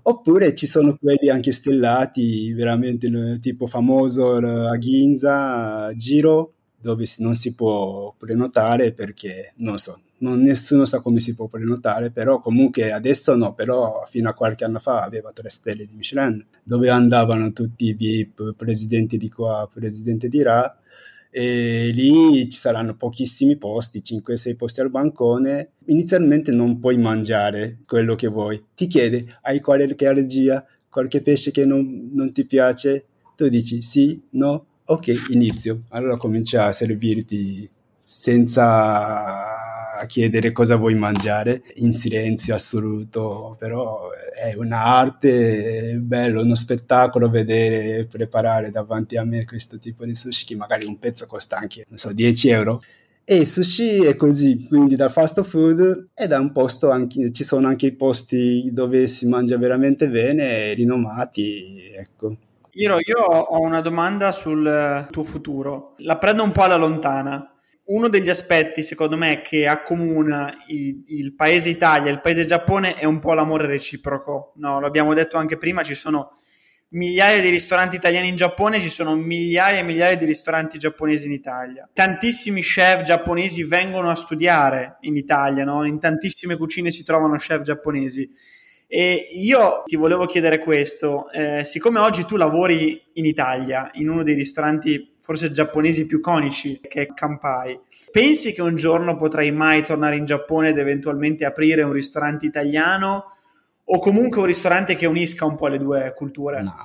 Oppure 0.01 0.55
ci 0.55 0.65
sono 0.65 0.97
quelli 0.99 1.29
anche 1.29 1.51
stellati 1.51 2.51
veramente 2.53 3.37
tipo 3.39 3.67
famoso 3.67 4.37
a 4.37 4.75
Ginza 4.79 5.93
Giro 5.95 6.53
dove 6.79 7.05
non 7.17 7.33
si 7.35 7.53
può 7.53 8.13
prenotare 8.17 8.91
perché 8.93 9.53
non 9.57 9.77
so 9.77 9.99
non, 10.19 10.41
nessuno 10.41 10.85
sa 10.85 11.01
come 11.01 11.19
si 11.19 11.35
può 11.35 11.47
prenotare, 11.47 12.11
però 12.11 12.39
comunque 12.39 12.91
adesso 12.91 13.35
no, 13.35 13.53
però 13.53 14.03
fino 14.07 14.29
a 14.29 14.33
qualche 14.33 14.63
anno 14.63 14.79
fa 14.79 15.01
aveva 15.01 15.31
tre 15.31 15.49
stelle 15.49 15.85
di 15.85 15.95
Michelin, 15.95 16.43
dove 16.63 16.89
andavano 16.89 17.51
tutti 17.51 17.85
i 17.85 17.93
VIP, 17.93 18.55
presidenti 18.55 19.17
di 19.17 19.29
qua, 19.29 19.69
presidente 19.71 20.27
di 20.27 20.39
là, 20.39 20.75
e 21.29 21.91
lì 21.93 22.49
ci 22.49 22.57
saranno 22.57 22.95
pochissimi 22.95 23.57
posti, 23.57 24.01
5-6 24.03 24.55
posti 24.55 24.81
al 24.81 24.89
bancone. 24.89 25.71
Inizialmente 25.85 26.51
non 26.51 26.79
puoi 26.79 26.97
mangiare 26.97 27.77
quello 27.85 28.15
che 28.15 28.27
vuoi. 28.27 28.63
Ti 28.73 28.87
chiede, 28.87 29.37
hai 29.41 29.59
qualche 29.59 30.07
allergia, 30.07 30.65
qualche 30.89 31.21
pesce 31.21 31.51
che 31.51 31.65
non, 31.65 32.09
non 32.13 32.31
ti 32.31 32.45
piace? 32.45 33.05
Tu 33.35 33.49
dici 33.49 33.83
sì, 33.83 34.19
no, 34.31 34.66
ok, 34.87 35.29
inizio. 35.29 35.83
Allora 35.89 36.17
comincia 36.17 36.65
a 36.65 36.71
servirti 36.71 37.69
senza 38.03 39.55
chiedere 40.07 40.51
cosa 40.51 40.75
vuoi 40.75 40.95
mangiare 40.95 41.63
in 41.75 41.91
silenzio 41.91 42.53
assoluto, 42.55 43.55
però 43.59 44.09
è 44.11 44.53
un'arte, 44.55 45.91
è 45.91 45.95
bello, 45.95 46.43
uno 46.43 46.55
spettacolo 46.55 47.29
vedere 47.29 48.05
preparare 48.05 48.69
davanti 48.69 49.17
a 49.17 49.23
me 49.23 49.43
questo 49.43 49.79
tipo 49.79 50.05
di 50.05 50.15
sushi 50.15 50.45
che 50.45 50.55
magari 50.55 50.85
un 50.85 50.99
pezzo 50.99 51.25
costa 51.25 51.57
anche, 51.57 51.85
non 51.89 51.97
so, 51.97 52.13
10 52.13 52.49
euro. 52.49 52.81
E 53.23 53.43
sushi 53.45 54.05
è 54.05 54.15
così, 54.15 54.67
quindi 54.69 54.95
da 54.95 55.09
fast 55.09 55.41
food 55.43 56.09
e 56.13 56.27
da 56.27 56.39
un 56.39 56.53
posto 56.53 56.91
anche, 56.91 57.33
ci 57.33 57.43
sono 57.43 57.67
anche 57.67 57.87
i 57.87 57.95
posti 57.95 58.69
dove 58.71 59.07
si 59.07 59.27
mangia 59.27 59.57
veramente 59.57 60.07
bene, 60.07 60.73
rinomati, 60.73 61.91
ecco. 61.93 62.37
Iro, 62.79 62.99
io 63.03 63.17
ho 63.17 63.59
una 63.61 63.81
domanda 63.81 64.31
sul 64.31 65.07
tuo 65.09 65.23
futuro. 65.23 65.95
La 65.97 66.19
prendo 66.19 66.43
un 66.43 66.51
po' 66.51 66.61
alla 66.61 66.75
lontana 66.75 67.51
uno 67.85 68.07
degli 68.07 68.29
aspetti, 68.29 68.83
secondo 68.83 69.17
me, 69.17 69.41
che 69.41 69.65
accomuna 69.65 70.53
il, 70.67 71.03
il, 71.07 71.33
paese 71.33 71.69
Italia 71.69 72.09
e 72.09 72.13
il 72.13 72.21
paese 72.21 72.45
Giappone 72.45 72.93
è 72.93 73.05
un 73.05 73.17
po' 73.17 73.33
l'amore 73.33 73.65
reciproco. 73.65 74.53
No, 74.57 74.79
l'abbiamo 74.79 75.15
detto 75.15 75.37
anche 75.37 75.57
prima, 75.57 75.81
ci 75.81 75.95
sono 75.95 76.37
migliaia 76.89 77.41
di 77.41 77.49
ristoranti 77.49 77.95
italiani 77.95 78.27
in 78.27 78.35
Giappone, 78.35 78.79
ci 78.79 78.89
sono 78.89 79.15
migliaia 79.15 79.79
e 79.79 79.83
migliaia 79.83 80.15
di 80.15 80.25
ristoranti 80.25 80.77
giapponesi 80.77 81.25
in 81.25 81.31
Italia. 81.31 81.89
Tantissimi 81.91 82.61
chef 82.61 83.01
giapponesi 83.01 83.63
vengono 83.63 84.11
a 84.11 84.15
studiare 84.15 84.97
in 85.01 85.15
Italia, 85.15 85.63
no? 85.63 85.83
in 85.83 85.99
tantissime 85.99 86.57
cucine 86.57 86.91
si 86.91 87.03
trovano 87.03 87.37
chef 87.37 87.61
giapponesi. 87.61 88.31
E 88.89 89.27
io 89.33 89.83
ti 89.85 89.97
volevo 89.97 90.25
chiedere 90.25 90.59
questo, 90.59 91.29
eh, 91.31 91.65
siccome 91.65 91.99
oggi 91.99 92.23
tu 92.23 92.37
lavori 92.37 93.01
in 93.13 93.25
Italia, 93.25 93.89
in 93.95 94.07
uno 94.07 94.23
dei 94.23 94.33
ristoranti 94.33 95.13
forse 95.19 95.51
giapponesi 95.51 96.05
più 96.05 96.21
conici, 96.21 96.79
che 96.81 97.01
è 97.01 97.13
Kampai, 97.13 97.77
pensi 98.11 98.53
che 98.53 98.61
un 98.61 98.75
giorno 98.75 99.17
potrai 99.17 99.51
mai 99.51 99.83
tornare 99.83 100.15
in 100.15 100.23
Giappone 100.23 100.69
ed 100.69 100.77
eventualmente 100.77 101.43
aprire 101.43 101.83
un 101.83 101.91
ristorante 101.91 102.45
italiano 102.45 103.33
o 103.83 103.99
comunque 103.99 104.39
un 104.39 104.45
ristorante 104.45 104.95
che 104.95 105.05
unisca 105.05 105.45
un 105.45 105.55
po' 105.55 105.67
le 105.67 105.79
due 105.79 106.13
culture? 106.15 106.61
No, 106.61 106.75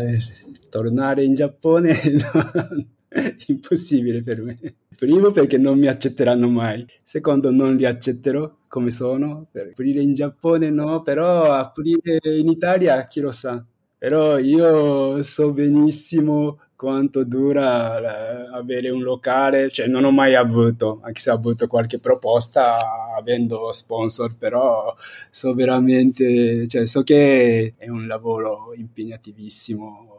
eh, 0.00 0.68
tornare 0.70 1.22
in 1.22 1.34
Giappone 1.34 1.92
no, 2.32 2.86
impossibile 3.48 4.22
per 4.22 4.42
me. 4.42 4.56
Primo 4.96 5.30
perché 5.30 5.58
non 5.58 5.78
mi 5.78 5.86
accetteranno 5.86 6.48
mai, 6.48 6.84
secondo 7.04 7.50
non 7.50 7.76
li 7.76 7.84
accetterò 7.84 8.50
come 8.68 8.90
sono, 8.90 9.46
per 9.50 9.68
aprire 9.68 10.00
in 10.00 10.12
Giappone 10.14 10.70
no, 10.70 11.02
però 11.02 11.52
aprire 11.52 12.18
in 12.22 12.48
Italia 12.48 13.06
chi 13.06 13.20
lo 13.20 13.30
sa. 13.32 13.64
Però 13.98 14.38
io 14.38 15.22
so 15.22 15.52
benissimo 15.52 16.58
quanto 16.76 17.24
dura 17.24 18.50
avere 18.52 18.90
un 18.90 19.02
locale, 19.02 19.70
cioè 19.70 19.86
non 19.86 20.04
ho 20.04 20.10
mai 20.10 20.34
avuto, 20.34 21.00
anche 21.02 21.20
se 21.20 21.30
ho 21.30 21.34
avuto 21.34 21.66
qualche 21.66 21.98
proposta 21.98 22.78
avendo 23.16 23.72
sponsor, 23.72 24.36
però 24.36 24.94
so 25.30 25.54
veramente, 25.54 26.66
cioè 26.68 26.86
so 26.86 27.02
che 27.02 27.74
è 27.78 27.88
un 27.88 28.06
lavoro 28.06 28.72
impegnativissimo, 28.76 30.13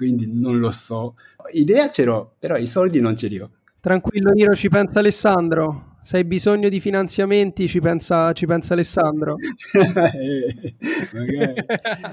quindi 0.00 0.30
non 0.32 0.58
lo 0.58 0.70
so. 0.70 1.12
Idea 1.52 1.90
ce 1.90 2.04
l'ho, 2.04 2.32
però 2.38 2.56
i 2.56 2.66
soldi 2.66 3.00
non 3.00 3.14
ce 3.14 3.26
li 3.26 3.38
ho. 3.38 3.50
Tranquillo 3.80 4.30
Niro, 4.30 4.54
ci 4.54 4.70
pensa 4.70 5.00
Alessandro 5.00 5.90
se 6.02 6.16
hai 6.16 6.24
bisogno 6.24 6.70
di 6.70 6.80
finanziamenti 6.80 7.68
ci 7.68 7.78
pensa, 7.80 8.32
ci 8.32 8.46
pensa 8.46 8.72
Alessandro. 8.72 9.36
eh, 10.18 10.72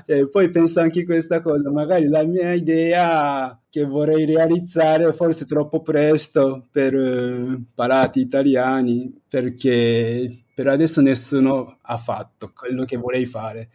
eh, 0.06 0.30
poi 0.30 0.50
penso 0.50 0.82
anche 0.82 1.06
questa 1.06 1.40
cosa, 1.40 1.72
magari 1.72 2.10
la 2.10 2.26
mia 2.26 2.52
idea 2.52 3.58
che 3.70 3.86
vorrei 3.86 4.26
realizzare 4.26 5.14
forse 5.14 5.46
troppo 5.46 5.82
presto 5.82 6.68
per 6.70 6.94
uh, 6.94 7.64
parati 7.74 8.20
italiani, 8.20 9.22
perché 9.28 10.44
per 10.54 10.68
adesso 10.68 11.00
nessuno 11.00 11.78
ha 11.82 11.98
fatto 11.98 12.52
quello 12.54 12.84
che 12.84 12.98
vorrei 12.98 13.26
fare. 13.26 13.70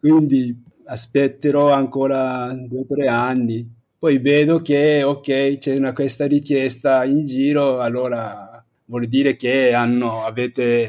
Quindi 0.00 0.60
aspetterò 0.86 1.72
ancora 1.72 2.54
due 2.54 2.80
o 2.80 2.86
tre 2.86 3.08
anni, 3.08 3.68
poi 3.98 4.18
vedo 4.18 4.60
che 4.60 5.02
ok, 5.02 5.58
c'è 5.58 5.76
una, 5.76 5.92
questa 5.92 6.26
richiesta 6.26 7.04
in 7.04 7.24
giro, 7.24 7.80
allora 7.80 8.64
vuol 8.86 9.06
dire 9.06 9.36
che 9.36 9.72
hanno, 9.72 10.24
avete 10.24 10.86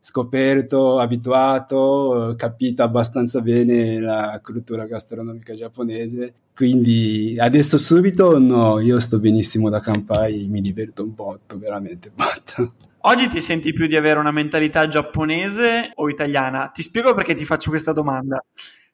scoperto, 0.00 0.98
abituato, 0.98 2.34
capito 2.36 2.82
abbastanza 2.82 3.40
bene 3.42 4.00
la 4.00 4.40
cultura 4.42 4.86
gastronomica 4.86 5.54
giapponese. 5.54 6.34
Quindi 6.54 7.36
adesso 7.38 7.78
subito 7.78 8.38
no, 8.38 8.80
io 8.80 8.98
sto 8.98 9.18
benissimo 9.18 9.68
da 9.68 9.80
Kampai, 9.80 10.48
mi 10.48 10.60
diverto 10.60 11.02
un 11.02 11.14
botto, 11.14 11.58
veramente 11.58 12.10
botto. 12.12 12.74
Oggi 13.04 13.28
ti 13.28 13.40
senti 13.40 13.72
più 13.72 13.86
di 13.86 13.96
avere 13.96 14.18
una 14.18 14.30
mentalità 14.30 14.86
giapponese 14.86 15.92
o 15.94 16.10
italiana? 16.10 16.70
Ti 16.72 16.82
spiego 16.82 17.14
perché 17.14 17.34
ti 17.34 17.46
faccio 17.46 17.70
questa 17.70 17.92
domanda. 17.92 18.44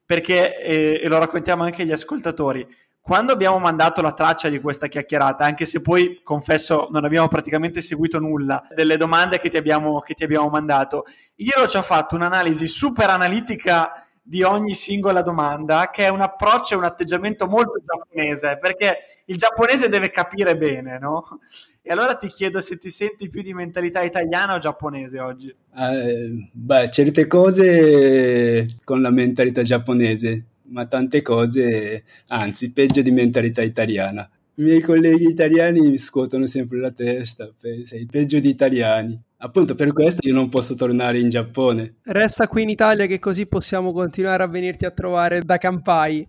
Perché, 0.06 0.62
eh, 0.62 1.00
e 1.02 1.08
lo 1.08 1.18
raccontiamo 1.18 1.64
anche 1.64 1.82
agli 1.82 1.92
ascoltatori, 1.92 2.64
quando 3.00 3.32
abbiamo 3.32 3.58
mandato 3.58 4.02
la 4.02 4.12
traccia 4.12 4.48
di 4.48 4.60
questa 4.60 4.88
chiacchierata, 4.88 5.44
anche 5.44 5.64
se 5.64 5.80
poi 5.80 6.22
confesso 6.24 6.88
non 6.90 7.04
abbiamo 7.04 7.28
praticamente 7.28 7.80
seguito 7.80 8.18
nulla 8.18 8.66
delle 8.74 8.96
domande 8.96 9.38
che 9.38 9.48
ti 9.48 9.56
abbiamo, 9.56 10.00
che 10.00 10.14
ti 10.14 10.24
abbiamo 10.24 10.48
mandato, 10.48 11.04
Iro 11.36 11.68
ci 11.68 11.76
ha 11.76 11.82
fatto 11.82 12.16
un'analisi 12.16 12.66
super 12.66 13.10
analitica 13.10 13.92
di 14.20 14.42
ogni 14.42 14.74
singola 14.74 15.22
domanda, 15.22 15.90
che 15.90 16.06
è 16.06 16.08
un 16.08 16.20
approccio 16.20 16.74
e 16.74 16.78
un 16.78 16.84
atteggiamento 16.84 17.46
molto 17.46 17.80
giapponese, 17.84 18.58
perché 18.60 19.22
il 19.26 19.36
giapponese 19.36 19.88
deve 19.88 20.10
capire 20.10 20.56
bene, 20.56 20.98
no? 20.98 21.24
E 21.88 21.92
allora 21.92 22.16
ti 22.16 22.27
chiedo 22.27 22.61
se 22.61 22.79
ti 22.79 22.90
senti 22.90 23.29
più 23.29 23.42
di 23.42 23.55
mentalità 23.55 24.03
italiana 24.03 24.57
o 24.57 24.59
giapponese 24.59 25.20
oggi? 25.20 25.46
Eh, 25.49 26.51
beh, 26.51 26.90
certe 26.90 27.29
cose 27.29 28.75
con 28.83 29.01
la 29.01 29.11
mentalità 29.11 29.62
giapponese 29.62 30.46
ma 30.68 30.87
tante 30.87 31.22
cose, 31.22 32.03
anzi, 32.27 32.72
peggio 32.72 33.03
di 33.03 33.12
mentalità 33.12 33.62
italiana. 33.62 34.29
I 34.55 34.62
miei 34.62 34.81
colleghi 34.81 35.27
italiani 35.27 35.81
mi 35.81 35.99
scuotono 35.99 36.46
sempre 36.46 36.79
la 36.79 36.90
testa, 36.90 37.53
sei 37.57 38.07
peggio 38.11 38.40
di 38.40 38.49
italiani. 38.49 39.22
Appunto 39.38 39.75
per 39.75 39.92
questo 39.92 40.27
io 40.27 40.35
non 40.35 40.49
posso 40.49 40.75
tornare 40.75 41.20
in 41.20 41.29
Giappone. 41.29 41.96
Resta 42.05 42.49
qui 42.49 42.62
in 42.62 42.70
Italia 42.70 43.07
che 43.07 43.18
così 43.18 43.46
possiamo 43.46 43.92
continuare 43.92 44.42
a 44.42 44.49
venirti 44.49 44.87
a 44.87 44.90
trovare 44.90 45.42
da 45.42 45.59
Campai. 45.59 46.27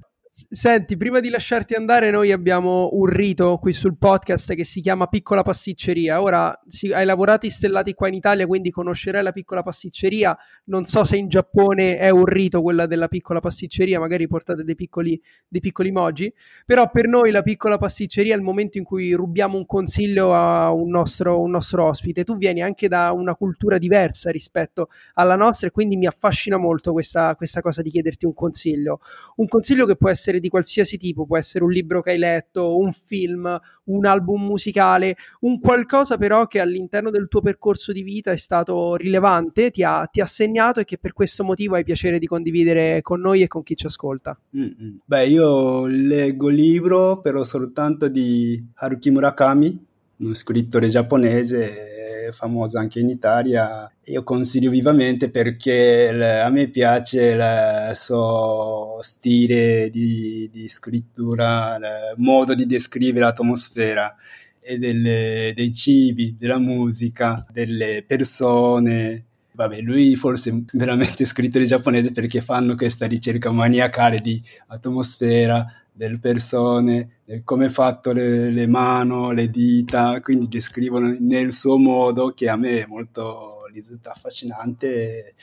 Senti, 0.49 0.97
prima 0.97 1.19
di 1.19 1.29
lasciarti 1.29 1.73
andare, 1.73 2.11
noi 2.11 2.31
abbiamo 2.31 2.89
un 2.91 3.07
rito 3.07 3.57
qui 3.57 3.73
sul 3.73 3.97
podcast 3.97 4.53
che 4.53 4.65
si 4.65 4.81
chiama 4.81 5.07
Piccola 5.07 5.41
Pasticceria. 5.41 6.21
Ora 6.21 6.55
si, 6.67 6.91
hai 6.93 7.05
lavorato 7.05 7.49
stellati 7.49 7.95
qua 7.95 8.07
in 8.07 8.13
Italia, 8.13 8.45
quindi 8.45 8.69
conoscerai 8.69 9.23
la 9.23 9.31
piccola 9.31 9.63
pasticceria. 9.63 10.37
Non 10.65 10.85
so 10.85 11.05
se 11.05 11.17
in 11.17 11.27
Giappone 11.27 11.97
è 11.97 12.11
un 12.11 12.25
rito 12.25 12.61
quella 12.61 12.85
della 12.85 13.07
piccola 13.07 13.39
pasticceria, 13.39 13.99
magari 13.99 14.27
portate 14.27 14.63
dei 14.63 14.75
piccoli, 14.75 15.19
dei 15.47 15.59
piccoli 15.59 15.89
moji. 15.89 16.31
Però 16.67 16.87
per 16.91 17.07
noi 17.07 17.31
la 17.31 17.41
piccola 17.41 17.77
pasticceria 17.77 18.35
è 18.35 18.37
il 18.37 18.43
momento 18.43 18.77
in 18.77 18.83
cui 18.83 19.13
rubiamo 19.13 19.57
un 19.57 19.65
consiglio 19.65 20.35
a 20.35 20.71
un 20.71 20.89
nostro, 20.91 21.41
un 21.41 21.49
nostro 21.49 21.83
ospite. 21.83 22.23
Tu 22.23 22.37
vieni 22.37 22.61
anche 22.61 22.87
da 22.87 23.11
una 23.11 23.33
cultura 23.33 23.79
diversa 23.79 24.29
rispetto 24.29 24.89
alla 25.15 25.35
nostra 25.35 25.69
e 25.69 25.71
quindi 25.71 25.97
mi 25.97 26.05
affascina 26.05 26.57
molto 26.57 26.91
questa, 26.91 27.33
questa 27.35 27.61
cosa 27.61 27.81
di 27.81 27.89
chiederti 27.89 28.27
un 28.27 28.35
consiglio. 28.35 28.99
Un 29.37 29.47
consiglio 29.47 29.87
che 29.87 29.95
può 29.95 30.11
essere 30.11 30.25
essere 30.27 30.39
di 30.41 30.49
qualsiasi 30.49 30.97
tipo, 30.97 31.25
può 31.25 31.37
essere 31.37 31.63
un 31.63 31.71
libro 31.71 32.01
che 32.01 32.11
hai 32.11 32.17
letto, 32.17 32.77
un 32.77 32.91
film, 32.91 33.57
un 33.85 34.05
album 34.05 34.45
musicale, 34.45 35.15
un 35.41 35.59
qualcosa 35.59 36.17
però 36.17 36.47
che 36.47 36.59
all'interno 36.59 37.09
del 37.09 37.27
tuo 37.29 37.41
percorso 37.41 37.93
di 37.93 38.03
vita 38.03 38.31
è 38.31 38.37
stato 38.37 38.95
rilevante, 38.95 39.71
ti 39.71 39.83
ha, 39.83 40.05
ti 40.11 40.19
ha 40.19 40.25
segnato 40.25 40.81
e 40.81 40.83
che 40.83 40.97
per 40.97 41.13
questo 41.13 41.43
motivo 41.43 41.75
hai 41.75 41.85
piacere 41.85 42.19
di 42.19 42.27
condividere 42.27 43.01
con 43.01 43.21
noi 43.21 43.41
e 43.41 43.47
con 43.47 43.63
chi 43.63 43.75
ci 43.75 43.85
ascolta. 43.85 44.37
Mm-hmm. 44.55 44.95
Beh, 45.05 45.27
io 45.27 45.85
leggo 45.85 46.49
libro 46.49 47.19
però 47.21 47.43
soltanto 47.43 48.09
di 48.09 48.61
Haruki 48.75 49.11
Murakami, 49.11 49.85
uno 50.17 50.33
scrittore 50.33 50.89
giapponese 50.89 51.96
famoso 52.31 52.77
anche 52.77 52.99
in 52.99 53.09
Italia. 53.09 53.91
Io 54.05 54.23
consiglio 54.23 54.69
vivamente 54.69 55.29
perché 55.29 56.09
a 56.09 56.49
me 56.49 56.67
piace 56.67 57.31
il 57.31 57.95
suo 57.95 58.97
stile 59.01 59.89
di, 59.89 60.49
di 60.51 60.67
scrittura, 60.67 61.75
il 61.75 62.13
modo 62.17 62.53
di 62.53 62.65
descrivere 62.65 63.25
l'atmosfera 63.25 64.15
e 64.59 64.77
delle, 64.77 65.53
dei 65.55 65.71
cibi, 65.71 66.35
della 66.37 66.59
musica, 66.59 67.45
delle 67.51 68.03
persone. 68.05 69.23
Vabbè, 69.53 69.79
lui 69.81 70.15
forse 70.15 70.51
è 70.51 70.53
veramente 70.73 71.25
scrittore 71.25 71.65
giapponese 71.65 72.11
perché 72.11 72.41
fanno 72.41 72.75
questa 72.75 73.07
ricerca 73.07 73.49
maniacale 73.51 74.19
di 74.19 74.39
atmosfera, 74.67 75.65
delle 75.97 76.19
persone, 76.19 77.21
come 77.43 77.65
è 77.65 77.69
fatto 77.69 78.11
le, 78.11 78.51
le 78.51 78.67
mani, 78.67 79.33
le 79.33 79.49
dita, 79.49 80.21
quindi 80.21 80.47
descrivono 80.47 81.15
nel 81.19 81.51
suo 81.51 81.77
modo 81.77 82.33
che 82.35 82.47
a 82.47 82.55
me 82.55 82.83
è 82.83 82.85
molto 82.87 83.65
risulta 83.73 84.11
affascinante. 84.11 85.33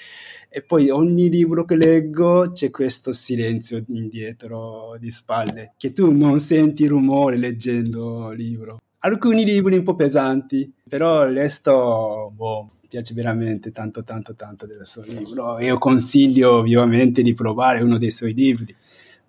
E 0.49 0.63
poi 0.63 0.89
ogni 0.91 1.29
libro 1.29 1.65
che 1.65 1.77
leggo 1.77 2.53
c'è 2.53 2.71
questo 2.71 3.13
silenzio 3.13 3.83
indietro 3.89 4.97
di 5.01 5.11
spalle 5.11 5.73
che 5.77 5.93
tu 5.93 6.13
non 6.13 6.39
senti 6.39 6.87
rumore 6.87 7.37
leggendo 7.37 8.31
il 8.31 8.39
libro. 8.39 8.81
Alcuni 9.01 9.45
libri 9.45 9.77
un 9.77 9.83
po' 9.83 9.97
pesanti 9.97 10.73
però 10.89 11.27
il 11.27 11.35
resto 11.35 12.33
boh, 12.35 12.71
piace 12.89 13.15
veramente 13.15 13.73
tanto 13.73 14.05
tanto 14.05 14.37
tanto 14.37 14.67
del 14.67 14.87
suo 14.87 15.03
libro. 15.03 15.59
Io 15.59 15.77
consiglio 15.79 16.63
vivamente 16.63 17.23
di 17.23 17.35
provare 17.35 17.83
uno 17.83 17.99
dei 17.99 18.13
suoi 18.13 18.33
libri 18.33 18.75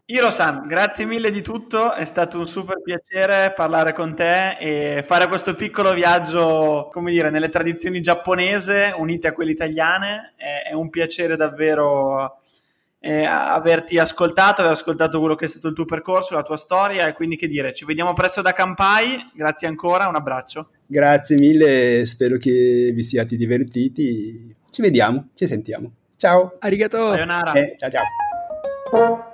Iro-san, 0.08 0.68
grazie 0.68 1.06
mille 1.06 1.32
di 1.32 1.42
tutto, 1.42 1.94
è 1.94 2.06
stato 2.06 2.38
un 2.38 2.46
super 2.46 2.80
piacere 2.80 3.54
parlare 3.56 3.92
con 3.92 4.14
te 4.14 4.52
e 4.60 5.02
fare 5.02 5.28
questo 5.28 5.56
piccolo 5.56 5.96
viaggio, 5.96 6.90
come 6.92 7.10
dire, 7.10 7.32
nelle 7.32 7.50
tradizioni 7.50 8.02
giapponese 8.02 8.94
unite 8.96 9.30
a 9.30 9.34
quelle 9.34 9.50
italiane. 9.50 10.34
È, 10.36 10.70
è 10.70 10.74
un 10.74 10.92
piacere 10.92 11.36
davvero 11.36 12.40
eh, 13.00 13.26
averti 13.26 13.98
ascoltato, 13.98 14.62
aver 14.62 14.74
ascoltato 14.74 15.18
quello 15.20 15.34
che 15.34 15.46
è 15.46 15.48
stato 15.48 15.70
il 15.70 15.74
tuo 15.74 15.86
percorso, 15.86 16.36
la 16.36 16.44
tua 16.44 16.58
storia 16.58 17.08
e 17.08 17.14
quindi 17.14 17.36
che 17.36 17.48
dire, 17.48 17.74
ci 17.74 17.86
vediamo 17.86 18.14
presto 18.14 18.44
da 18.44 18.54
Campai, 18.54 19.32
grazie 19.34 19.68
ancora, 19.68 20.08
un 20.08 20.16
abbraccio. 20.16 20.70
Grazie 20.86 21.36
mille, 21.38 22.06
spero 22.06 22.38
che 22.38 22.92
vi 22.94 23.02
siate 23.02 23.36
divertiti, 23.36 24.56
ci 24.70 24.82
vediamo, 24.84 25.30
ci 25.34 25.48
sentiamo. 25.48 25.92
Ciao. 26.16 26.58
Arigato. 26.60 27.08
Sayonara. 27.08 27.54
Eh, 27.54 27.76
ciao 27.76 27.90
ciao. 27.90 29.34